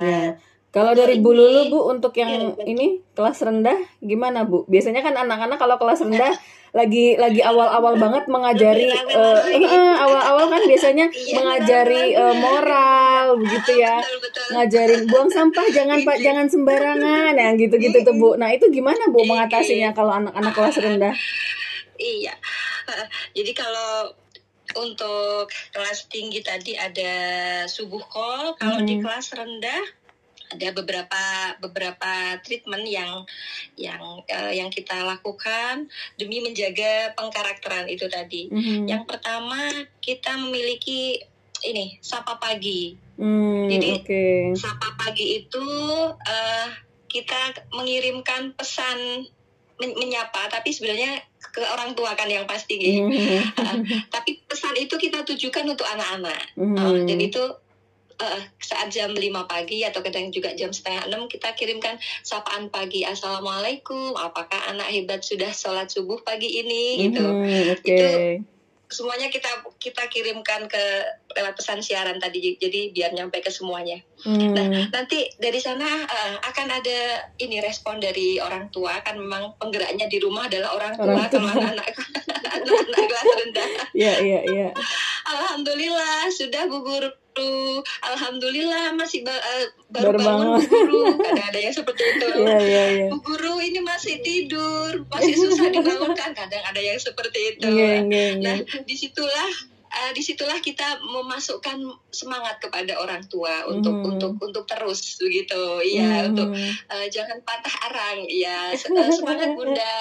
Nah, 0.00 0.34
Ya. 0.34 0.42
Kalau 0.74 0.90
dari 0.90 1.16
Bu 1.16 1.30
ini- 1.30 1.38
Lulu 1.38 1.62
Bu 1.68 1.80
untuk 1.88 2.10
yang 2.12 2.50
Iya, 2.52 2.66
ini 2.66 2.86
kelas 3.10 3.38
rendah 3.40 3.78
gimana 4.00 4.42
Bu? 4.42 4.66
Biasanya 4.66 5.00
kan 5.00 5.14
anak-anak 5.16 5.54
kalau 5.54 5.78
kelas 5.78 6.02
rendah 6.02 6.34
lagi 6.74 7.14
lagi 7.14 7.38
awal-awal 7.40 7.94
banget 7.94 8.26
mengajari 8.26 8.90
eh, 8.90 8.98
lagi. 9.14 9.62
eh, 9.62 9.94
awal-awal 9.96 10.50
kan 10.50 10.62
biasanya 10.66 11.06
Iya, 11.14 11.34
mengajari 11.38 12.02
eh, 12.12 12.34
moral 12.36 13.26
begitu 13.40 13.78
ya. 13.78 13.94
Betul-betul. 13.96 14.46
Ngajarin 14.50 15.02
buang 15.06 15.30
sampah 15.30 15.66
jangan 15.70 15.98
Pak 16.02 16.18
jangan 16.18 16.46
sembarangan 16.48 17.32
yang 17.32 17.54
gitu-gitu 17.54 18.02
tuh 18.02 18.12
Bu. 18.12 18.34
Nah, 18.34 18.50
itu 18.50 18.66
gimana 18.68 19.06
Bu 19.06 19.22
mengatasinya 19.22 19.94
kalau 19.94 20.10
anak-anak 20.12 20.50
kelas 20.52 20.76
rendah? 20.76 21.14
Iya. 21.94 22.34
Eh, 22.84 23.06
Jadi 23.32 23.54
kalau 23.54 24.10
untuk 24.74 25.46
kelas 25.70 26.10
tinggi 26.10 26.42
tadi 26.42 26.74
ada 26.74 27.14
subuh 27.64 28.02
call, 28.02 28.58
kalau 28.58 28.82
di 28.82 28.98
Mhm. 28.98 29.00
kelas 29.00 29.30
rendah 29.32 29.82
ada 30.54 30.68
beberapa 30.70 31.24
beberapa 31.58 32.38
treatment 32.46 32.86
yang 32.86 33.26
yang 33.74 34.22
eh, 34.30 34.62
yang 34.62 34.70
kita 34.70 35.02
lakukan 35.02 35.90
demi 36.14 36.38
menjaga 36.40 37.12
pengkarakteran 37.18 37.90
itu 37.90 38.06
tadi. 38.06 38.48
Mhm. 38.48 38.86
Yang 38.86 39.02
pertama 39.10 39.68
kita 39.98 40.38
memiliki 40.38 41.18
ini 41.64 41.98
sapa 41.98 42.38
pagi. 42.38 42.94
Hmm, 43.14 43.70
Jadi, 43.70 43.88
oke. 43.94 44.24
Sapa 44.58 44.94
pagi 44.98 45.42
itu 45.42 45.66
eh, 46.22 46.68
kita 47.10 47.70
mengirimkan 47.70 48.58
pesan 48.58 49.26
men- 49.78 49.96
menyapa, 49.98 50.50
tapi 50.50 50.74
sebenarnya 50.74 51.22
ke 51.54 51.62
orang 51.62 51.94
tua 51.94 52.18
kan 52.18 52.26
yang 52.26 52.46
pasti 52.48 52.74
gitu. 52.78 53.06
Mhm. 53.06 53.40
Tapi 54.14 54.42
pesan 54.48 54.74
itu 54.74 54.98
kita 54.98 55.22
tujukan 55.22 55.64
untuk 55.70 55.86
anak-anak. 55.86 56.58
Mhm. 56.58 56.74
Uh, 56.74 56.98
dan 57.06 57.18
itu 57.22 57.42
uh, 58.16 58.40
saat 58.58 58.88
jam 58.88 59.10
5 59.10 59.20
pagi 59.44 59.82
atau 59.82 60.00
kadang 60.00 60.28
juga 60.28 60.52
jam 60.52 60.70
setengah 60.70 61.08
6 61.08 61.26
kita 61.28 61.52
kirimkan 61.52 61.94
sapaan 62.20 62.68
pagi. 62.68 63.02
Assalamualaikum, 63.02 64.14
apakah 64.14 64.68
anak 64.68 64.88
hebat 64.88 65.20
sudah 65.20 65.50
sholat 65.50 65.88
subuh 65.88 66.20
pagi 66.20 66.60
ini? 66.60 67.08
Gitu. 67.08 67.22
Mhm, 67.22 67.62
Oke. 67.74 67.88
Itu- 67.90 68.52
Semuanya 68.84 69.26
kita 69.26 69.48
kita 69.80 70.06
kirimkan 70.06 70.70
ke 70.70 70.78
lewat 71.34 71.58
pesan 71.58 71.82
siaran 71.82 72.20
tadi, 72.20 72.54
jadi 72.54 72.94
biar 72.94 73.10
nyampe 73.10 73.42
ke 73.42 73.50
semuanya. 73.50 73.98
Hmm. 74.22 74.54
Nah, 74.54 74.86
nanti 74.86 75.24
dari 75.34 75.58
sana 75.58 76.04
uh, 76.04 76.36
akan 76.44 76.68
ada 76.70 76.98
ini 77.42 77.58
respon 77.58 77.98
dari 77.98 78.38
orang 78.38 78.70
tua 78.70 79.02
kan 79.02 79.18
memang 79.18 79.58
penggeraknya 79.58 80.06
di 80.06 80.22
rumah 80.22 80.46
adalah 80.46 80.78
orang 80.78 80.94
tua, 80.94 81.10
Orang 81.10 81.26
tua. 81.26 81.42
kalau 81.42 81.48
anak-anak 81.58 81.86
kelas 83.08 83.26
rendah. 83.34 83.68
Iya, 83.96 84.14
iya, 84.20 84.40
iya. 84.46 84.68
Alhamdulillah 85.26 86.30
sudah 86.30 86.68
bu 86.68 86.84
guru. 87.34 87.82
Alhamdulillah 88.02 88.94
masih 88.94 89.26
ba- 89.26 89.42
eh, 89.42 89.66
baru, 89.90 90.14
Baru 90.14 90.18
bangun 90.22 90.46
bu 90.54 90.60
guru. 90.70 91.02
Kadang 91.26 91.46
ada 91.50 91.58
yang 91.58 91.74
seperti 91.74 92.02
itu. 92.06 92.26
Iya, 92.38 92.58
iya. 92.94 93.06
Bu 93.10 93.16
guru 93.20 93.58
ini 93.58 93.80
masih 93.82 94.22
tidur, 94.22 95.02
masih 95.10 95.34
susah 95.34 95.68
dibangunkan. 95.70 96.30
Kadang 96.32 96.62
ada 96.62 96.80
yang 96.80 96.98
seperti 96.98 97.58
itu. 97.58 97.66
Iya, 97.66 98.06
iya, 98.06 98.26
iya. 98.38 98.40
Nah, 98.40 98.56
di 98.62 98.94
situlah 98.94 99.50
uh, 99.94 100.10
di 100.10 100.20
situlah 100.20 100.58
kita 100.58 100.98
memasukkan 101.00 101.78
semangat 102.10 102.58
kepada 102.58 102.98
orang 102.98 103.22
tua 103.30 103.66
untuk 103.70 103.94
Mhm. 103.94 104.10
untuk 104.14 104.32
untuk 104.42 104.64
terus 104.66 105.16
begitu. 105.16 105.62
Ya 105.86 106.26
Mhm. 106.26 106.28
untuk 106.34 106.48
uh, 106.90 107.06
jangan 107.08 107.38
patah 107.46 107.74
arang. 107.90 108.26
Ya 108.26 108.74
Se- 108.74 108.90
uh, 108.90 109.10
semangat 109.14 109.54
bunda. 109.54 109.96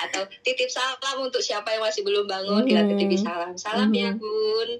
Atau 0.00 0.24
titip 0.40 0.72
salam 0.72 1.20
untuk 1.20 1.44
siapa 1.44 1.76
yang 1.76 1.84
masih 1.84 2.02
belum 2.02 2.24
bangun. 2.24 2.64
Kita 2.64 2.82
Mhm. 2.84 2.90
titip 2.96 3.20
salam. 3.20 3.52
Salam 3.56 3.92
ya 3.92 4.12
Mhm. 4.12 4.18
bun. 4.18 4.70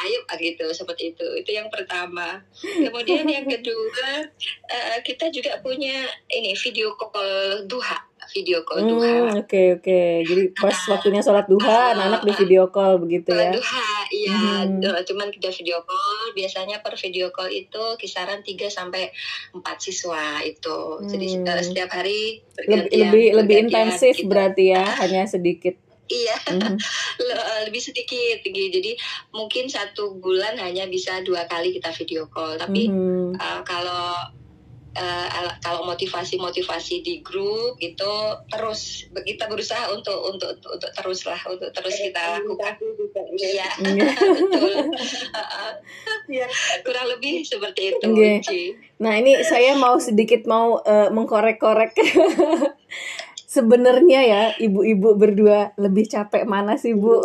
Ayo 0.00 0.18
ah, 0.30 0.36
gitu 0.38 0.66
seperti 0.70 1.12
itu. 1.14 1.26
Itu 1.42 1.50
yang 1.50 1.68
pertama. 1.68 2.40
Kemudian 2.62 3.26
yang 3.26 3.46
kedua 3.50 4.30
uh, 4.70 4.98
kita 5.02 5.28
juga 5.28 5.58
punya 5.58 6.06
ini 6.30 6.54
video 6.54 6.94
call 6.94 7.66
duha 7.66 7.98
video 8.30 8.62
call 8.62 8.80
duha 8.80 9.12
Hmm, 9.26 9.40
oke 9.40 9.62
oke. 9.76 10.00
Jadi 10.22 10.42
pas 10.62 10.76
waktunya 10.86 11.20
sholat 11.20 11.44
duha, 11.44 11.66
Ah, 11.66 11.92
anak-anak 11.92 12.22
di 12.22 12.30
ah. 12.30 12.38
video 12.38 12.62
call 12.66 12.92
begitu 12.96 13.30
ya. 13.30 13.50
duha, 13.50 13.86
iya, 14.10 14.38
eh, 14.64 15.02
cuman 15.02 15.28
kita 15.28 15.50
video 15.50 15.82
call. 15.82 16.32
Biasanya 16.32 16.78
per 16.78 16.94
video 16.94 17.28
call 17.28 17.50
itu 17.50 17.82
kisaran 17.96 18.40
3 18.40 18.68
sampai 18.68 19.10
4 19.52 19.60
siswa 19.78 20.40
itu. 20.40 20.78
Jadi 21.04 21.26
Hmm. 21.36 21.46
eh, 21.46 21.62
setiap 21.62 21.90
hari 21.90 22.40
Lebih 22.56 22.64
bergantian, 22.86 23.00
lebih 23.00 23.26
lebih 23.34 23.56
intensif 23.60 24.14
gitu. 24.14 24.26
berarti 24.26 24.64
ya, 24.70 24.84
hanya 24.98 25.24
sedikit. 25.24 25.74
Iya, 26.04 26.36
eh, 27.18 27.60
lebih 27.64 27.80
sedikit 27.80 28.38
gitu. 28.40 28.60
Jadi 28.70 28.92
mungkin 29.30 29.66
satu 29.66 30.14
bulan 30.14 30.54
hanya 30.56 30.84
bisa 30.84 31.20
dua 31.20 31.44
kali 31.44 31.72
kita 31.72 31.90
video 31.92 32.28
call. 32.28 32.54
Tapi 32.54 32.86
Mhm. 32.86 33.34
eh, 33.34 33.60
kalau 33.64 34.12
ala- 35.02 35.58
kalau 35.58 35.82
motivasi-motivasi 35.84 37.02
di 37.02 37.18
grup 37.18 37.74
itu 37.78 38.12
terus 38.46 39.10
kita 39.10 39.50
berusaha 39.50 39.90
untuk 39.90 40.14
untuk 40.30 40.54
untuk 40.70 40.90
terus 40.94 41.26
lah 41.26 41.40
untuk 41.50 41.70
terus 41.74 41.98
kita 41.98 42.38
lakukan. 42.38 42.74
Iya, 43.34 43.66
betul. 44.38 44.74
Iya. 46.30 46.46
Kurang 46.86 47.06
lebih 47.10 47.42
seperti 47.42 47.96
itu. 47.96 48.08
Ci. 48.40 48.60
Nah 49.02 49.18
ini 49.18 49.42
saya 49.42 49.74
mau 49.74 49.98
sedikit 49.98 50.46
mau 50.46 50.78
eh, 50.80 51.10
mengkorek-korek. 51.10 51.92
Sebenarnya 53.54 54.20
ya 54.26 54.42
ibu-ibu 54.58 55.14
berdua 55.14 55.70
lebih 55.78 56.10
capek 56.10 56.42
mana 56.42 56.74
sih 56.74 56.90
bu? 56.90 57.22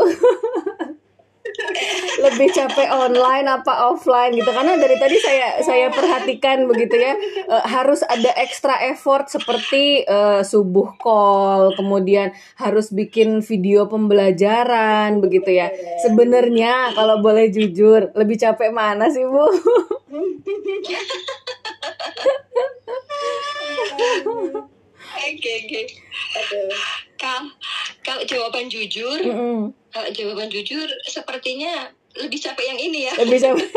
Lebih 2.30 2.50
capek 2.54 2.90
online 2.94 3.48
apa 3.50 3.90
offline 3.90 4.38
gitu 4.38 4.50
karena 4.54 4.78
dari 4.78 4.96
tadi 5.02 5.18
saya 5.18 5.60
saya 5.66 5.88
perhatikan 5.90 6.70
begitu 6.70 6.96
ya 6.96 7.14
eh, 7.50 7.64
harus 7.66 8.06
ada 8.06 8.32
ekstra 8.38 8.78
effort 8.90 9.28
seperti 9.28 10.06
eh, 10.06 10.42
subuh 10.46 10.96
call 11.02 11.74
kemudian 11.74 12.32
harus 12.62 12.94
bikin 12.94 13.42
video 13.42 13.90
pembelajaran 13.90 15.20
begitu 15.20 15.58
ya 15.58 15.74
sebenarnya 16.06 16.94
kalau 16.94 17.20
boleh 17.20 17.50
jujur 17.50 18.14
lebih 18.14 18.38
capek 18.38 18.72
mana 18.72 19.10
sih 19.10 19.26
bu? 19.26 19.46
Oke, 25.30 25.52
oke. 25.66 25.82
Kalau 28.02 28.24
jawaban 28.26 28.72
jujur, 28.72 29.20
Mm-mm. 29.22 29.70
kalau 29.94 30.10
jawaban 30.10 30.50
jujur 30.50 30.88
sepertinya 31.06 31.92
lebih 32.20 32.38
capek 32.38 32.66
yang 32.66 32.80
ini 32.80 33.00
ya. 33.08 33.14
lebih 33.18 33.40
capek 33.40 33.68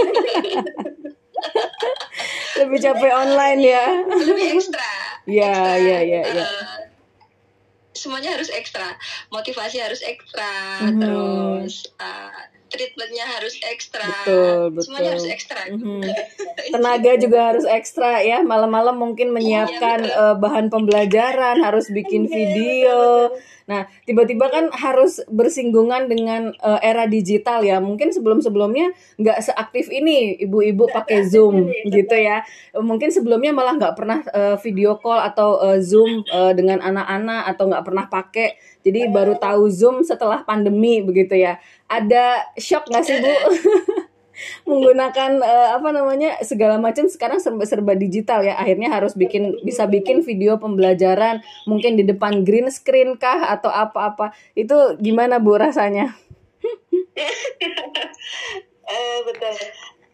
lebih 2.58 2.78
capek 2.78 3.12
online 3.12 3.60
ya 3.60 3.84
Lebih 4.06 4.46
ekstra. 4.56 4.90
Ekstra. 5.26 5.78
iya, 5.78 5.98
iya. 6.02 6.20
Eh, 6.26 6.46
semuanya 7.92 8.34
harus 8.34 8.50
ekstra, 8.50 8.96
motivasi 9.28 9.78
harus 9.78 10.02
ekstra, 10.02 10.80
Mhm. 10.82 10.98
terus 10.98 11.86
eh, 11.96 12.40
treatmentnya 12.72 13.28
harus 13.28 13.54
ekstra, 13.60 14.08
Betul, 14.24 14.72
betul. 14.72 14.82
semuanya 14.88 15.10
harus 15.12 15.28
ekstra. 15.28 15.60
Mhm. 15.68 16.00
tenaga 16.74 17.12
juga 17.20 17.38
harus 17.52 17.64
ekstra 17.68 18.24
ya. 18.24 18.40
Malam-malam 18.40 18.96
mungkin 18.96 19.30
menyiapkan 19.30 20.00
Iya, 20.02 20.32
eh, 20.32 20.34
bahan 20.40 20.72
pembelajaran 20.72 21.60
harus 21.60 21.92
bikin 21.92 22.26
video. 22.26 23.30
nah 23.62 23.86
tiba-tiba 24.02 24.50
kan 24.50 24.74
harus 24.74 25.22
bersinggungan 25.30 26.10
dengan 26.10 26.50
eh, 26.50 26.80
era 26.82 27.06
digital 27.06 27.62
ya. 27.62 27.78
Mungkin 27.78 28.10
sebelum-sebelumnya 28.10 28.90
nggak 29.20 29.38
seaktif 29.38 29.86
ini 29.86 30.34
ibu-ibu 30.42 30.90
pakai 30.90 31.22
zoom 31.28 31.70
gitu 31.86 32.16
ya. 32.16 32.42
Mungkin 32.74 33.14
sebelumnya 33.14 33.54
malah 33.54 33.78
nggak 33.78 33.94
pernah 33.94 34.18
eh, 34.26 34.56
video 34.64 34.98
call 34.98 35.20
atau 35.22 35.60
eh, 35.62 35.78
zoom 35.78 36.24
eh, 36.26 36.52
dengan 36.56 36.82
anak-anak 36.82 37.42
atau 37.54 37.64
nggak 37.70 37.84
pernah 37.86 38.04
pakai 38.08 38.48
jadi 38.82 39.08
baru 39.08 39.38
tahu 39.38 39.70
zoom 39.70 40.02
setelah 40.02 40.42
pandemi 40.42 41.02
begitu 41.02 41.38
ya. 41.38 41.62
Ada 41.86 42.50
shock 42.58 42.90
nggak 42.90 43.04
sih 43.06 43.16
bu? 43.22 43.32
Menggunakan 44.68 45.38
eh, 45.38 45.70
apa 45.78 45.88
namanya 45.94 46.42
segala 46.42 46.82
macam 46.82 47.06
sekarang 47.06 47.38
serba 47.38 47.62
serba 47.62 47.94
digital 47.94 48.42
ya. 48.42 48.58
Akhirnya 48.58 48.90
harus 48.90 49.14
bikin 49.14 49.62
bisa 49.62 49.86
bikin 49.86 50.26
video 50.26 50.58
pembelajaran 50.58 51.46
mungkin 51.70 51.94
di 51.94 52.02
depan 52.02 52.42
green 52.42 52.66
screen 52.74 53.14
kah 53.14 53.54
atau 53.54 53.70
apa-apa. 53.70 54.34
Itu 54.58 54.98
gimana 54.98 55.38
bu 55.38 55.56
rasanya? 55.56 56.10
Eh, 58.92 59.18
betul. 59.24 59.56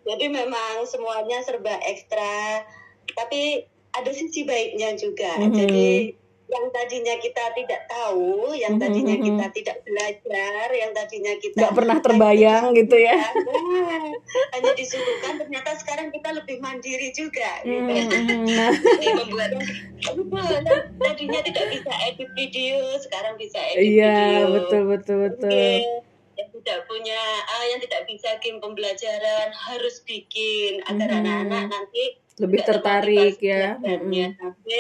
Jadi 0.07 0.31
memang 0.31 0.87
semuanya 0.87 1.43
serba 1.43 1.83
ekstra, 1.83 2.63
tapi 3.19 3.67
ada 3.91 4.11
sisi 4.15 4.47
baiknya 4.47 4.95
juga. 4.95 5.35
Mhm. 5.35 5.55
Jadi 5.57 5.91
yang 6.49 6.65
tadinya 6.69 7.15
kita 7.21 7.45
tidak 7.53 7.85
tahu, 7.87 8.57
yang 8.57 8.75
Mhm, 8.75 8.81
tadinya 8.81 9.15
mhm. 9.15 9.25
kita 9.25 9.47
tidak 9.53 9.77
belajar, 9.85 10.67
yang 10.73 10.91
tadinya 10.91 11.33
kita 11.37 11.57
nggak 11.61 11.75
pernah 11.77 11.97
terbayang 12.01 12.65
gitu 12.73 12.97
ya 12.97 13.17
Nah, 13.21 14.09
hanya 14.53 14.73
disuguhkan 14.73 15.37
ternyata 15.37 15.77
sekarang 15.77 16.09
kita 16.09 16.33
lebih 16.33 16.57
mandiri 16.59 17.13
juga 17.13 17.61
gitu. 17.63 17.93
Hmm, 17.93 18.45
nah 18.59 18.73
Jadi 18.73 19.07
membuat 19.13 19.51
Betul, 19.99 20.57
tadinya 20.97 21.41
tidak 21.43 21.67
bisa 21.69 21.93
edit 22.07 22.31
video, 22.33 22.81
sekarang 22.99 23.35
bisa 23.37 23.59
edit 23.59 23.85
video. 23.85 23.99
iya 23.99 24.49
betul 24.49 24.83
betul 24.89 25.17
betul 25.29 25.53
Oke. 25.53 25.85
Yang 26.33 26.49
tidak 26.63 26.79
punya, 26.87 27.19
ah, 27.45 27.65
yang 27.67 27.81
tidak 27.83 28.03
bisa 28.07 28.29
game 28.39 28.57
pembelajaran 28.59 29.49
harus 29.51 30.01
bikin 30.03 30.81
agar 30.87 31.09
Mhm. 31.11 31.19
anak-anak 31.21 31.65
nanti 31.69 32.05
lebih 32.39 32.61
tertarik 32.63 33.37
ya 33.37 33.75
belajarnya. 33.75 34.27
Tapi, 34.39 34.79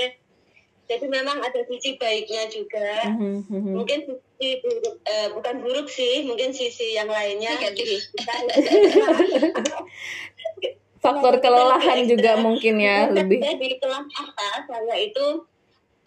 jadi 0.89 1.05
memang 1.05 1.45
ada 1.45 1.61
sisi 1.69 2.01
baiknya 2.01 2.49
juga. 2.49 3.13
Mhm, 3.13 3.45
mhm. 3.45 3.73
Mungkin 3.77 3.99
sisi 4.09 4.57
buruk, 4.65 4.97
eh, 5.05 5.29
bukan 5.37 5.55
buruk 5.61 5.89
sih, 5.93 6.25
mungkin 6.25 6.57
sisi 6.57 6.97
yang 6.97 7.13
lainnya. 7.13 7.53
Negatif. 7.61 8.09
Kita- 8.17 8.49
faktor 10.99 11.39
kelelahan 11.39 12.11
juga 12.11 12.35
mungkin 12.43 12.83
ya 12.83 13.07
lebih. 13.07 13.39
saya 13.39 13.55
di 13.55 13.79
kelas 13.79 14.03
atas 14.19 14.61
saya 14.67 14.97
itu 14.99 15.27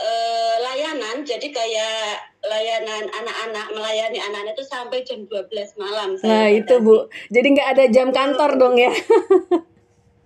eh, 0.02 0.56
layanan. 0.60 1.24
Jadi 1.24 1.48
kayak 1.54 2.20
layanan 2.42 3.06
anak-anak 3.06 3.68
melayani 3.72 4.18
anak-anak 4.18 4.58
itu 4.58 4.66
sampai 4.66 5.06
jam 5.06 5.30
12 5.30 5.78
malam. 5.78 6.18
Saya 6.18 6.26
nah 6.26 6.46
itu 6.50 6.74
bu. 6.82 7.06
jadi 7.30 7.48
nggak 7.54 7.70
ada 7.78 7.86
jam 7.88 8.10
kantor 8.10 8.58
dong 8.58 8.76
ya? 8.82 8.92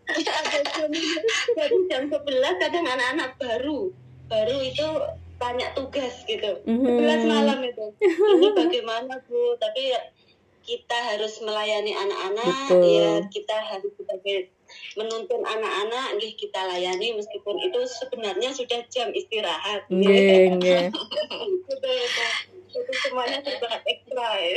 Ada 0.06 0.60
jam- 0.64 0.96
jadi 1.60 1.78
jam 1.92 2.04
11 2.08 2.62
kadang 2.64 2.86
anak-anak 2.88 3.36
baru 3.36 3.92
baru 4.26 4.58
itu 4.62 4.88
tanya 5.36 5.68
tugas 5.76 6.24
gitu 6.26 6.64
Mhm. 6.64 6.86
11 6.98 7.28
malam 7.28 7.60
itu 7.62 7.86
ini 8.02 8.48
bagaimana 8.56 9.20
bu 9.28 9.60
tapi 9.60 9.92
ya, 9.92 10.02
kita 10.66 10.98
harus 11.14 11.44
melayani 11.46 11.94
anak-anak 11.94 12.74
Betul. 12.74 12.90
ya 12.90 13.12
kita 13.30 13.54
harus 13.54 13.94
sebagai 13.94 14.50
menuntun 14.98 15.46
anak-anak 15.46 16.18
nggih 16.18 16.34
kita 16.34 16.58
layani 16.66 17.14
meskipun 17.14 17.56
itu 17.62 17.86
sebenarnya 17.86 18.50
sudah 18.50 18.82
jam 18.90 19.14
istirahat 19.14 19.86
Nggih, 19.94 20.50
nggih. 20.58 20.90
Betul, 21.70 21.96
betul. 22.02 22.32
itu 22.76 22.92
semuanya 23.08 23.40
serba 23.40 23.72
ekstra 23.88 24.30
ya. 24.36 24.56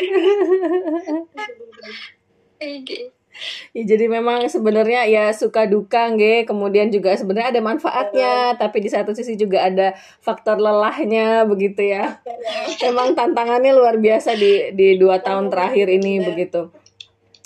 Ya, 3.75 3.83
jadi 3.85 4.11
memang 4.11 4.47
sebenarnya 4.51 5.07
ya 5.07 5.25
suka 5.33 5.65
duka 5.65 6.11
nggih, 6.13 6.49
kemudian 6.49 6.91
juga 6.91 7.15
sebenarnya 7.15 7.59
ada 7.59 7.63
manfaatnya, 7.63 8.33
tapi 8.59 8.83
di 8.83 8.91
satu 8.91 9.15
sisi 9.15 9.39
juga 9.39 9.67
ada 9.67 9.95
faktor 10.23 10.59
lelahnya 10.59 11.47
begitu 11.47 11.85
ya. 11.87 12.19
Memang 12.85 13.15
tantangannya 13.15 13.73
luar 13.75 13.99
biasa 13.99 14.35
di 14.35 14.75
di 14.75 14.99
dua 14.99 15.23
tahun 15.23 15.51
terakhir 15.51 15.87
ini 15.89 16.23
begitu. 16.23 16.71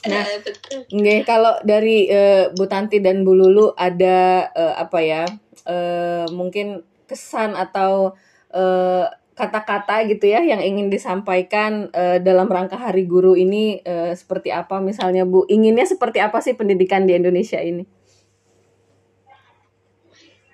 Nah, 0.03 0.27
Eh. 0.27 0.83
Nggih, 0.91 1.23
kalau 1.23 1.55
dari 1.63 2.11
eh, 2.11 2.51
Bu 2.51 2.67
Tanti 2.67 2.99
dan 2.99 3.23
Bu 3.23 3.39
Lulu 3.39 3.71
ada 3.79 4.51
eh, 4.51 4.75
apa 4.75 4.99
ya? 4.99 5.25
eh, 5.63 6.27
mungkin 6.35 6.83
kesan 7.07 7.55
atau 7.55 8.19
eh, 8.51 9.07
kata-kata 9.33 10.05
gitu 10.07 10.29
ya 10.29 10.45
yang 10.45 10.61
ingin 10.61 10.93
disampaikan 10.93 11.89
eh, 11.91 12.21
dalam 12.21 12.45
rangka 12.47 12.77
Hari 12.77 13.09
Guru 13.09 13.33
ini 13.33 13.81
eh, 13.81 14.13
seperti 14.13 14.53
apa 14.53 14.79
misalnya 14.79 15.25
Bu? 15.25 15.49
Inginnya 15.49 15.89
seperti 15.89 16.21
apa 16.21 16.45
sih 16.45 16.53
pendidikan 16.53 17.09
di 17.09 17.17
Indonesia 17.17 17.57
ini? 17.61 17.85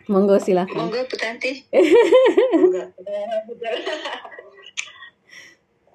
Monggo 0.08 0.40
silakan. 0.40 0.88
Monggo 0.88 1.04
Bu 1.04 1.16
Tanti. 1.20 1.52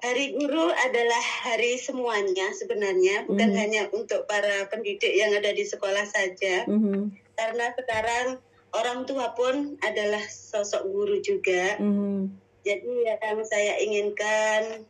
Hari 0.04 0.36
Guru 0.36 0.68
adalah 0.68 1.22
hari 1.48 1.80
semuanya 1.80 2.52
sebenarnya, 2.52 3.24
bukan 3.24 3.48
Mhm. 3.48 3.56
hanya 3.56 3.82
untuk 3.88 4.28
para 4.28 4.68
pendidik 4.68 5.08
yang 5.16 5.32
ada 5.32 5.48
di 5.48 5.64
sekolah 5.64 6.04
saja. 6.04 6.68
Mhm, 6.68 7.08
Karena 7.32 7.72
sekarang 7.72 8.36
orang 8.76 9.08
tua 9.08 9.32
pun 9.32 9.80
adalah 9.80 10.20
sosok 10.28 10.84
guru 10.86 11.16
juga. 11.18 11.80
mhm, 11.80 12.36
Jadi 12.64 13.04
yang 13.04 13.44
saya 13.44 13.76
inginkan 13.84 14.88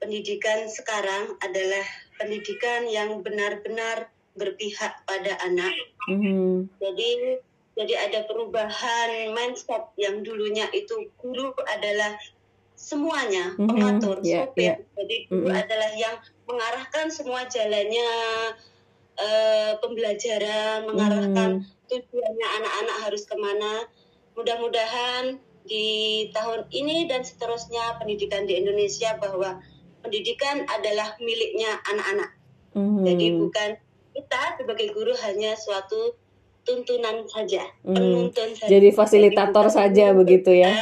pendidikan 0.00 0.64
sekarang 0.72 1.36
adalah 1.44 1.84
pendidikan 2.16 2.88
yang 2.88 3.20
benar-benar 3.20 4.08
berpihak 4.34 5.04
pada 5.04 5.36
anak. 5.44 5.72
mhm, 6.08 6.72
Jadi 6.80 7.38
jadi 7.76 7.94
ada 8.08 8.20
perubahan 8.24 9.36
mindset 9.36 9.92
yang 10.00 10.24
dulunya 10.24 10.66
itu 10.72 11.12
guru 11.20 11.52
adalah 11.68 12.16
semuanya 12.74 13.52
Mhm, 13.60 13.68
pengatur, 13.68 14.16
ya, 14.24 14.48
sopir. 14.48 14.64
ya. 14.64 14.74
Jadi 14.96 15.16
guru 15.28 15.48
Mhm. 15.52 15.60
adalah 15.60 15.90
yang 15.94 16.16
mengarahkan 16.48 17.06
semua 17.12 17.44
jalannya 17.46 18.10
eh, 19.20 19.76
pembelajaran, 19.84 20.88
mengarahkan 20.88 21.60
mhm. 21.60 21.88
tujuannya 21.92 22.46
anak-anak 22.56 22.96
harus 23.04 23.28
ke 23.28 23.36
mana. 23.36 23.84
Mudah-mudahan 24.32 25.36
di 25.64 26.28
tahun 26.32 26.66
ini 26.72 27.06
dan 27.06 27.22
seterusnya 27.22 28.00
pendidikan 28.00 28.48
di 28.48 28.56
Indonesia 28.58 29.16
bahwa 29.20 29.60
pendidikan 30.00 30.64
adalah 30.66 31.14
miliknya 31.20 31.80
anak-anak. 31.84 32.30
Mhm. 32.74 33.04
Jadi 33.04 33.26
bukan 33.36 33.70
kita 34.16 34.42
sebagai 34.58 34.88
guru 34.96 35.12
hanya 35.26 35.54
suatu 35.54 36.16
tuntunan 36.64 37.24
saja, 37.28 37.64
Mhm. 37.84 37.94
penuntun 37.96 38.48
saja. 38.56 38.70
Jadi 38.70 38.88
fasilitator 38.92 39.66
bukan 39.68 39.76
saja 39.80 40.12
begitu 40.12 40.50
ya. 40.52 40.72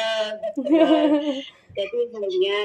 Betul. 0.56 0.64
jadi 1.78 1.98
hanya 2.18 2.58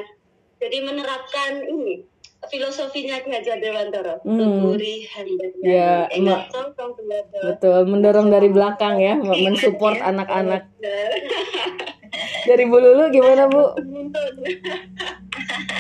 jadi 0.58 0.78
menerapkan 0.82 1.62
ini 1.70 2.08
filosofinya 2.50 3.20
Ki 3.24 3.30
Hajar 3.32 3.58
Dewantara, 3.60 4.20
Hmm. 4.24 4.40
tuturi 4.40 5.08
hamba 5.08 5.46
Ya, 5.64 6.08
belajar. 6.10 7.42
Betul, 7.44 7.80
mendorong 7.88 8.28
dari 8.32 8.50
belakang 8.50 9.00
ya, 9.00 9.16
mensupport 9.20 9.98
Iya. 10.00 10.10
anak-anak. 10.12 10.62
Dari 12.46 12.70
Bu 12.70 12.78
Lulu 12.78 13.10
gimana 13.10 13.50
Bu? 13.50 13.74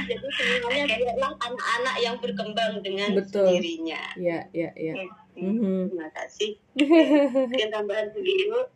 Jadi 0.03 0.27
semuanya 0.33 0.97
biarlah 0.97 1.31
anak-anak 1.37 1.95
yang 2.01 2.15
berkembang 2.17 2.81
dengan 2.81 3.13
Betul. 3.13 3.53
sendirinya. 3.53 4.01
Ya, 4.17 4.49
ya, 4.49 4.73
ya. 4.73 4.93
Hmm. 5.37 5.45
Mhm. 5.53 5.93
Terima 5.93 6.09
kasih. 6.13 6.51
Mungkin 7.53 7.69
tambahan 7.69 8.07
sedikit. 8.17 8.69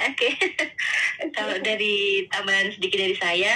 Oke, 0.00 0.30
kalau 1.36 1.60
dari 1.60 2.24
tambahan 2.32 2.72
sedikit 2.72 3.04
dari 3.04 3.16
saya, 3.20 3.52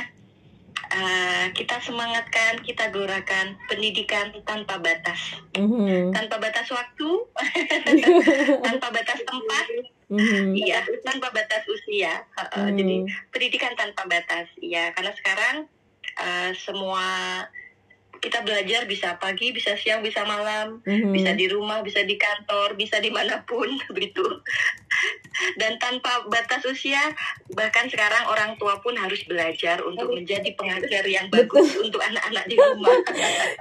eh, 0.94 1.46
kita 1.52 1.82
semangatkan, 1.82 2.62
kita 2.62 2.88
gelorakan 2.88 3.58
pendidikan 3.66 4.30
tanpa 4.46 4.78
batas, 4.78 5.18
Mhm. 5.58 6.14
tanpa 6.14 6.38
batas 6.38 6.70
waktu, 6.70 7.08
tanpa 8.66 8.88
batas 8.88 9.18
tempat, 9.20 9.66
Mhm. 10.06 10.54
iya, 10.54 10.86
tanpa 11.02 11.34
batas 11.34 11.66
usia. 11.66 12.22
Heeh, 12.38 12.66
Hmm. 12.70 12.76
Jadi 12.78 12.96
pendidikan 13.28 13.74
tanpa 13.74 14.06
batas, 14.06 14.46
iya, 14.58 14.94
karena 14.94 15.10
sekarang 15.12 15.56
eh, 16.14 16.54
semua 16.54 17.42
kita 18.24 18.40
belajar 18.40 18.88
bisa 18.88 19.20
pagi, 19.20 19.52
bisa 19.52 19.76
siang, 19.76 20.00
bisa 20.00 20.24
malam, 20.24 20.80
Mhm. 20.88 21.12
bisa 21.12 21.30
di 21.36 21.44
rumah, 21.44 21.84
bisa 21.84 22.00
di 22.00 22.16
kantor, 22.16 22.72
bisa 22.72 22.96
di 22.96 23.12
mana 23.12 23.44
pun 23.44 23.68
begitu. 23.92 24.24
Dan 25.60 25.76
tanpa 25.76 26.24
batas 26.32 26.64
usia, 26.64 27.12
bahkan 27.52 27.84
sekarang 27.92 28.24
orang 28.32 28.56
tua 28.56 28.80
pun 28.80 28.96
harus 28.96 29.20
belajar 29.28 29.84
untuk 29.84 30.08
menjadi 30.08 30.48
pengajar 30.56 31.04
yang 31.04 31.28
bagus 31.28 31.76
untuk 31.76 32.00
anak-anak 32.00 32.48
di 32.48 32.56
rumah. 32.56 32.96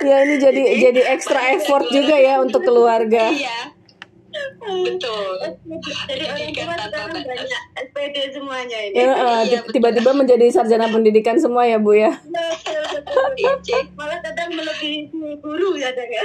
Ya 0.04 0.24
ini 0.24 0.36
jadi 0.40 0.62
jadi 0.90 1.02
ekstra 1.16 1.56
effort 1.56 1.88
juga 1.90 2.16
ya 2.16 2.40
untuk 2.40 2.64
keluarga. 2.64 3.32
Iya, 3.32 3.72
betul. 4.64 5.36
Jadi 6.10 6.24
orang 6.28 6.50
tua 6.54 6.76
sekarang 6.90 7.22
banyak 7.24 7.62
SPD 7.78 8.16
semuanya 8.34 8.80
ini. 8.90 8.96
Ya, 8.98 9.12
eh, 9.14 9.42
Iya, 9.50 9.60
betul. 9.64 9.74
tiba-tiba 9.78 10.12
menjadi 10.16 10.46
sarjana 10.50 10.88
pendidikan 10.90 11.38
semua 11.38 11.64
ya 11.68 11.78
Bu 11.78 11.94
ya. 11.94 12.12
Betul, 12.26 12.84
betul. 12.94 13.22
Iya, 13.44 13.80
Malah 13.98 14.20
kadang 14.22 14.50
melebihi 14.54 15.10
guru 15.42 15.74
ya 15.78 15.90
ya. 15.90 16.22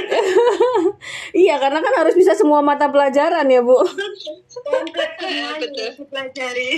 Iya, 1.48 1.54
karena 1.60 1.80
kan 1.80 1.94
harus 2.04 2.14
bisa 2.16 2.36
semua 2.36 2.60
mata 2.60 2.88
pelajaran 2.88 3.48
ya 3.48 3.60
Bu. 3.64 3.76
Kompleks 4.64 5.16
semuanya 5.20 5.68
dipelajari. 5.96 6.70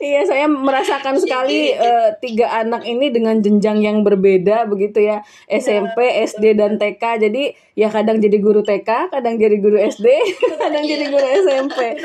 Iya, 0.00 0.26
saya 0.26 0.46
merasakan 0.50 1.16
sekali 1.20 1.70
eh, 1.72 2.10
tiga 2.18 2.50
anak 2.50 2.82
ini 2.84 3.12
dengan 3.14 3.38
jenjang 3.38 3.78
yang 3.80 4.02
berbeda 4.02 4.66
begitu 4.66 5.00
ya. 5.06 5.22
SMP, 5.46 6.26
SD 6.26 6.58
dan 6.58 6.76
TK. 6.76 7.02
Jadi 7.28 7.54
ya 7.78 7.88
kadang 7.88 8.18
jadi 8.18 8.36
guru 8.42 8.60
TK, 8.60 9.12
kadang 9.14 9.38
jadi 9.38 9.56
guru 9.60 9.78
SD, 9.78 10.06
kadang 10.62 10.84
jadi 10.84 11.04
guru 11.08 11.26
SMP. 11.26 11.78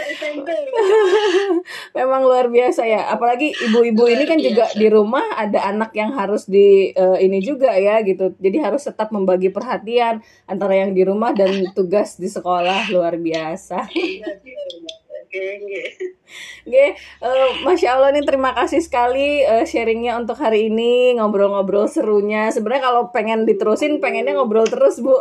Memang 1.98 2.22
luar 2.24 2.48
biasa 2.48 2.86
ya. 2.86 3.10
Apalagi 3.12 3.52
ibu-ibu 3.52 4.06
ini 4.08 4.24
kan 4.30 4.40
juga 4.40 4.70
di 4.76 4.88
rumah 4.88 5.36
ada 5.36 5.66
anak 5.68 5.92
yang 5.98 6.14
harus 6.16 6.46
di 6.48 6.94
eh, 6.94 7.18
ini 7.26 7.42
juga 7.42 7.74
ya 7.76 8.02
gitu. 8.06 8.36
Jadi 8.38 8.58
harus 8.62 8.86
tetap 8.86 9.10
membagi 9.10 9.50
perhatian 9.50 10.22
antara 10.46 10.78
yang 10.78 10.94
di 10.94 11.02
rumah 11.04 11.34
dan 11.34 11.74
tugas 11.74 12.16
di 12.22 12.30
sekolah 12.30 12.92
luar 12.94 13.18
biasa. 13.18 13.90
Oke. 15.36 15.84
Oke, 16.65 16.86
eh, 16.98 17.50
masya 17.62 18.00
Allah 18.00 18.10
nih 18.15 18.26
terima 18.26 18.56
kasih 18.58 18.82
sekali 18.82 19.43
eh, 19.45 19.67
sharingnya 19.67 20.17
untuk 20.17 20.39
hari 20.39 20.71
ini 20.71 21.19
ngobrol-ngobrol 21.19 21.86
serunya. 21.91 22.50
Sebenarnya 22.50 22.84
kalau 22.89 23.04
pengen 23.13 23.45
diterusin, 23.45 24.02
pengennya 24.02 24.39
ngobrol 24.39 24.65
terus 24.65 24.98
bu. 25.04 25.13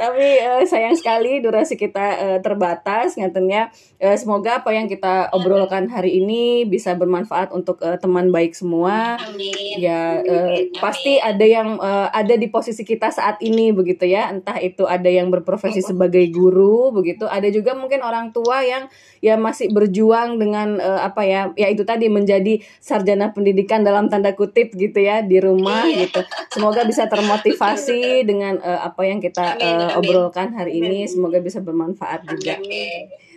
Tapi 0.00 0.26
eh, 0.40 0.64
sayang 0.64 0.96
sekali 0.96 1.44
durasi 1.44 1.76
kita 1.76 2.06
eh, 2.16 2.38
terbatas, 2.40 3.20
ngatennya. 3.20 3.68
Eh, 4.00 4.16
semoga 4.16 4.64
apa 4.64 4.72
yang 4.72 4.88
kita 4.88 5.28
obrolkan 5.36 5.92
hari 5.92 6.24
ini 6.24 6.64
bisa 6.64 6.96
bermanfaat 6.96 7.52
untuk 7.52 7.76
eh, 7.84 8.00
teman 8.00 8.32
baik 8.32 8.56
semua. 8.56 9.20
Amin. 9.20 9.76
Ya 9.76 10.24
eh, 10.24 10.72
pasti 10.80 11.20
ada 11.20 11.44
yang 11.44 11.76
eh, 11.76 12.08
ada 12.16 12.32
di 12.32 12.48
posisi 12.48 12.80
kita 12.80 13.12
saat 13.12 13.44
ini 13.44 13.76
begitu 13.76 14.08
ya. 14.08 14.32
Entah 14.32 14.56
itu 14.56 14.88
ada 14.88 15.04
yang 15.04 15.28
berprofesi 15.28 15.84
sebagai 15.84 16.24
guru 16.32 16.96
begitu, 16.96 17.28
ada 17.28 17.52
juga 17.52 17.76
mungkin 17.76 18.00
orang 18.00 18.32
tua 18.32 18.64
yang 18.64 18.88
ya 19.20 19.36
masih 19.36 19.68
berjuang 19.68 20.40
dengan 20.40 20.80
eh, 20.80 21.00
apa 21.04 21.28
ya? 21.28 21.52
Ya 21.60 21.68
itu 21.68 21.84
tadi 21.84 22.08
menjadi 22.08 22.64
sarjana 22.80 23.36
pendidikan 23.36 23.84
dalam 23.84 24.08
tanda 24.08 24.32
kutip 24.32 24.72
gitu 24.72 24.96
ya 24.96 25.20
di 25.20 25.44
rumah 25.44 25.84
gitu. 25.92 26.24
Semoga 26.56 26.88
bisa 26.88 27.04
termotivasi 27.04 28.24
dengan 28.24 28.56
eh, 28.64 28.80
apa 28.80 29.04
yang 29.04 29.20
kita 29.20 29.60
Amin, 29.60 29.89
amin. 29.94 30.00
obrolkan 30.02 30.54
hari 30.54 30.78
ini, 30.78 31.06
semoga 31.06 31.38
bisa 31.42 31.58
bermanfaat 31.58 32.26
juga. 32.28 32.58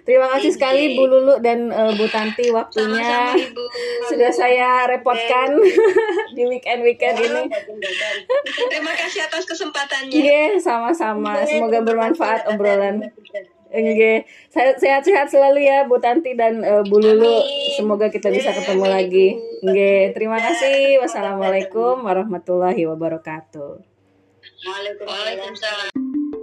Terima 0.03 0.27
kasih 0.35 0.51
sekali 0.51 0.99
Bu 0.99 1.07
Lulu 1.07 1.39
dan 1.39 1.71
eh, 1.71 1.91
Bu 1.95 2.03
Tanti 2.11 2.51
waktunya 2.51 3.31
Sama-sama 3.31 3.39
Ibu. 3.39 3.63
sudah 4.11 4.31
saya 4.35 4.69
repotkan 4.83 5.55
di 6.35 6.43
weekend-weekend 6.43 7.23
ini. 7.23 7.43
Terima 8.67 8.91
kasih 8.99 9.23
atas 9.23 9.47
kesempatannya. 9.47 10.11
Iya, 10.11 10.59
sama-sama. 10.59 11.47
Semoga 11.47 11.79
bermanfaat 11.87 12.51
obrolan. 12.51 13.15
Oke, 13.73 14.27
sehat-sehat 14.53 15.33
selalu 15.33 15.65
ya 15.65 15.87
Bu 15.87 15.97
Tanti 16.03 16.35
dan 16.35 16.59
eh, 16.61 16.83
Bu 16.83 16.99
Lulu. 16.99 17.39
Amin. 17.39 17.73
Semoga 17.79 18.11
kita 18.11 18.27
bisa 18.27 18.51
ketemu 18.51 18.85
lagi. 18.85 19.39
Oke, 19.63 20.11
terima 20.11 20.35
kasih. 20.35 20.99
Wassalamualaikum 20.99 22.03
warahmatullahi 22.03 22.83
wabarakatuh. 22.91 23.79
Waalaikumsalam. 24.67 26.42